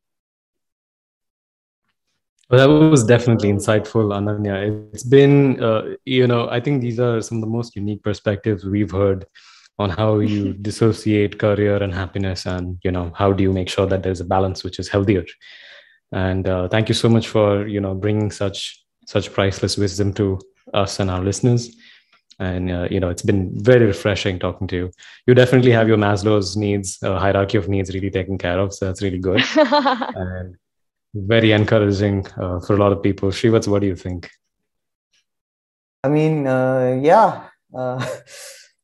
Well, 2.48 2.60
that 2.60 2.90
was 2.90 3.04
definitely 3.04 3.50
insightful, 3.50 4.14
Ananya. 4.14 4.88
It's 4.92 5.02
been, 5.02 5.62
uh, 5.62 5.96
you 6.04 6.28
know, 6.28 6.48
I 6.48 6.60
think 6.60 6.80
these 6.80 7.00
are 7.00 7.20
some 7.20 7.38
of 7.38 7.40
the 7.40 7.48
most 7.50 7.74
unique 7.74 8.04
perspectives 8.04 8.64
we've 8.64 8.90
heard 8.90 9.26
on 9.78 9.90
how 9.90 10.20
you 10.20 10.52
dissociate 10.62 11.40
career 11.40 11.82
and 11.82 11.92
happiness, 11.92 12.46
and 12.46 12.78
you 12.84 12.92
know, 12.92 13.12
how 13.16 13.32
do 13.32 13.42
you 13.42 13.52
make 13.52 13.68
sure 13.68 13.86
that 13.86 14.04
there's 14.04 14.20
a 14.20 14.24
balance 14.24 14.62
which 14.62 14.78
is 14.78 14.88
healthier 14.88 15.24
and 16.12 16.48
uh, 16.48 16.68
thank 16.68 16.88
you 16.88 16.94
so 16.94 17.08
much 17.08 17.28
for 17.28 17.66
you 17.66 17.80
know 17.80 17.94
bringing 17.94 18.30
such 18.30 18.82
such 19.06 19.32
priceless 19.32 19.76
wisdom 19.76 20.12
to 20.14 20.40
us 20.74 21.00
and 21.00 21.10
our 21.10 21.22
listeners. 21.22 21.74
And 22.38 22.70
uh, 22.70 22.88
you 22.90 23.00
know 23.00 23.08
it's 23.08 23.22
been 23.22 23.50
very 23.62 23.86
refreshing 23.86 24.38
talking 24.38 24.66
to 24.68 24.76
you. 24.76 24.90
You 25.26 25.34
definitely 25.34 25.72
have 25.72 25.88
your 25.88 25.96
maslow's 25.96 26.56
needs 26.56 27.02
uh, 27.02 27.18
hierarchy 27.18 27.56
of 27.56 27.68
needs 27.68 27.94
really 27.94 28.10
taken 28.10 28.36
care 28.36 28.58
of 28.58 28.74
so 28.74 28.86
that's 28.86 29.02
really 29.02 29.18
good. 29.18 29.42
And 29.54 30.56
very 31.14 31.52
encouraging 31.52 32.26
uh, 32.36 32.60
for 32.60 32.74
a 32.74 32.76
lot 32.76 32.92
of 32.92 33.02
people. 33.02 33.30
Shrivats, 33.30 33.66
what 33.66 33.80
do 33.80 33.86
you 33.86 33.96
think? 33.96 34.30
I 36.04 36.08
mean 36.08 36.46
uh, 36.46 37.00
yeah 37.02 37.48
uh, 37.74 38.06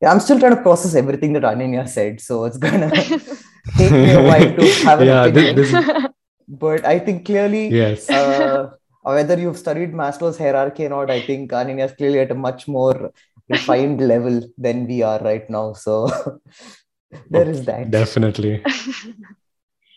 yeah 0.00 0.10
i'm 0.10 0.18
still 0.18 0.40
trying 0.40 0.56
to 0.56 0.62
process 0.62 0.94
everything 0.94 1.32
that 1.34 1.44
ananya 1.44 1.88
said 1.88 2.20
so 2.20 2.44
it's 2.46 2.58
gonna 2.58 2.90
take 3.76 3.92
me 3.92 4.10
a 4.10 4.22
while 4.22 4.56
to 4.56 4.66
have 4.84 5.00
an 5.00 5.06
yeah, 5.06 5.24
opinion. 5.24 5.56
This, 5.56 5.70
this 5.70 6.12
but 6.52 6.84
I 6.84 6.98
think 6.98 7.24
clearly, 7.26 7.68
yes. 7.68 8.08
Uh, 9.04 9.14
whether 9.14 9.36
you've 9.36 9.58
studied 9.58 9.92
Maslow's 9.92 10.38
hierarchy 10.38 10.86
or 10.86 10.90
not, 10.90 11.10
I 11.10 11.20
think 11.22 11.50
Ananya 11.50 11.86
is 11.86 11.92
clearly 11.92 12.20
at 12.20 12.30
a 12.30 12.36
much 12.36 12.68
more 12.68 13.10
refined 13.48 14.00
level 14.12 14.40
than 14.56 14.86
we 14.86 15.02
are 15.02 15.18
right 15.18 15.48
now. 15.50 15.72
So 15.72 16.08
there 17.30 17.48
is 17.48 17.64
that. 17.64 17.90
Definitely. 17.90 18.62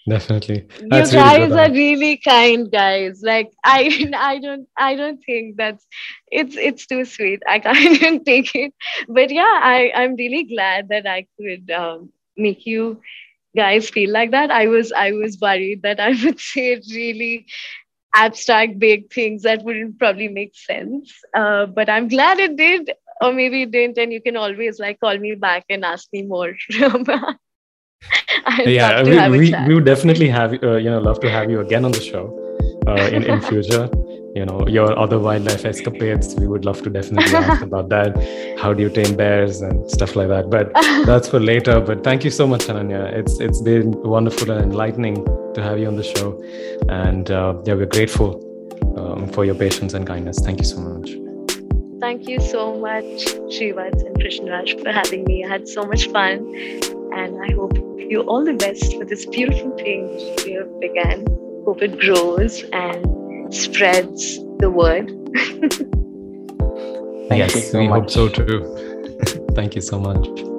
definitely 0.07 0.67
you 0.81 0.89
That's 0.89 1.11
guys 1.11 1.49
really 1.49 1.59
are 1.61 1.71
really 1.71 2.17
kind 2.17 2.71
guys 2.71 3.21
like 3.23 3.51
i 3.63 4.07
i 4.15 4.37
don't 4.37 4.67
i 4.77 4.95
don't 4.95 5.17
think 5.25 5.57
that's 5.57 5.87
it's 6.31 6.55
it's 6.55 6.85
too 6.85 7.05
sweet 7.05 7.41
i 7.47 7.57
can't 7.57 8.23
take 8.23 8.53
it 8.53 8.71
but 9.07 9.31
yeah 9.31 9.59
i 9.63 9.91
i'm 9.95 10.15
really 10.15 10.43
glad 10.43 10.89
that 10.89 11.07
i 11.07 11.25
could 11.39 11.71
um, 11.71 12.11
make 12.37 12.67
you 12.67 13.01
guys 13.55 13.89
feel 13.89 14.11
like 14.11 14.31
that 14.31 14.51
i 14.51 14.67
was 14.67 14.91
i 14.91 15.11
was 15.11 15.39
worried 15.39 15.81
that 15.81 15.99
i 15.99 16.09
would 16.23 16.39
say 16.39 16.79
really 16.91 17.45
abstract 18.15 18.79
big 18.79 19.11
things 19.11 19.41
that 19.43 19.61
wouldn't 19.63 19.99
probably 19.99 20.29
make 20.29 20.55
sense. 20.55 21.13
Uh, 21.33 21.65
but 21.65 21.89
i'm 21.89 22.07
glad 22.07 22.39
it 22.39 22.55
did 22.55 22.91
or 23.21 23.33
maybe 23.33 23.63
it 23.63 23.71
didn't 23.71 23.97
and 23.97 24.13
you 24.13 24.21
can 24.21 24.37
always 24.37 24.79
like 24.79 24.99
call 24.99 25.17
me 25.17 25.35
back 25.35 25.65
and 25.69 25.83
ask 25.83 26.07
me 26.13 26.21
more 26.21 26.55
yeah, 28.59 29.01
we, 29.01 29.39
we, 29.39 29.55
we, 29.67 29.73
would 29.73 29.85
definitely 29.85 30.27
have 30.27 30.53
uh, 30.63 30.75
you 30.75 30.89
know 30.89 30.99
love 30.99 31.19
to 31.19 31.29
have 31.29 31.49
you 31.49 31.61
again 31.61 31.85
on 31.85 31.91
the 31.91 32.01
show 32.01 32.44
uh, 32.87 33.09
in 33.11 33.23
in 33.23 33.41
future. 33.41 33.89
You 34.35 34.45
know 34.45 34.67
your 34.67 34.97
other 34.99 35.17
wildlife 35.17 35.63
escapades. 35.63 36.35
We 36.35 36.47
would 36.47 36.65
love 36.65 36.81
to 36.83 36.89
definitely 36.89 37.33
ask 37.43 37.61
about 37.61 37.89
that. 37.89 38.11
How 38.59 38.73
do 38.73 38.83
you 38.83 38.89
tame 38.89 39.15
bears 39.15 39.61
and 39.61 39.89
stuff 39.89 40.15
like 40.15 40.27
that? 40.27 40.49
But 40.49 40.73
that's 41.05 41.29
for 41.29 41.39
later. 41.39 41.79
But 41.79 42.03
thank 42.03 42.25
you 42.25 42.31
so 42.31 42.45
much, 42.45 42.65
Ananya. 42.67 43.13
It's 43.13 43.39
it's 43.39 43.61
been 43.61 43.91
wonderful 44.03 44.51
and 44.51 44.61
enlightening 44.71 45.23
to 45.53 45.63
have 45.63 45.79
you 45.79 45.87
on 45.87 45.95
the 45.95 46.03
show, 46.03 46.41
and 46.89 47.31
uh, 47.31 47.53
yeah, 47.65 47.75
we're 47.75 47.85
grateful 47.85 48.41
um, 48.97 49.27
for 49.29 49.45
your 49.45 49.55
patience 49.55 49.93
and 49.93 50.05
kindness. 50.05 50.39
Thank 50.39 50.59
you 50.59 50.65
so 50.65 50.79
much. 50.81 51.15
Thank 52.01 52.27
you 52.27 52.41
so 52.41 52.75
much, 52.75 53.23
Shrivats 53.55 54.05
and 54.05 54.15
Krishnaraj, 54.17 54.81
for 54.81 54.91
having 54.91 55.23
me. 55.23 55.45
I 55.45 55.47
had 55.47 55.67
so 55.67 55.83
much 55.85 56.09
fun, 56.09 56.53
and 57.13 57.41
I 57.41 57.53
hope 57.53 57.77
you 57.97 58.21
all 58.27 58.43
the 58.43 58.53
best 58.53 58.95
for 58.97 59.05
this 59.05 59.25
beautiful 59.25 59.71
thing 59.77 60.09
you 60.45 60.59
have 60.59 60.79
began. 60.81 61.25
Hope 61.65 61.81
it 61.81 61.99
grows 61.99 62.63
and 62.71 63.53
spreads 63.53 64.37
the 64.59 64.69
word. 64.69 65.09
yes, 67.31 67.73
we 67.73 67.87
much. 67.87 68.01
hope 68.01 68.09
so 68.09 68.27
too. 68.29 69.15
Thank 69.55 69.75
you 69.75 69.81
so 69.81 69.99
much. 69.99 70.54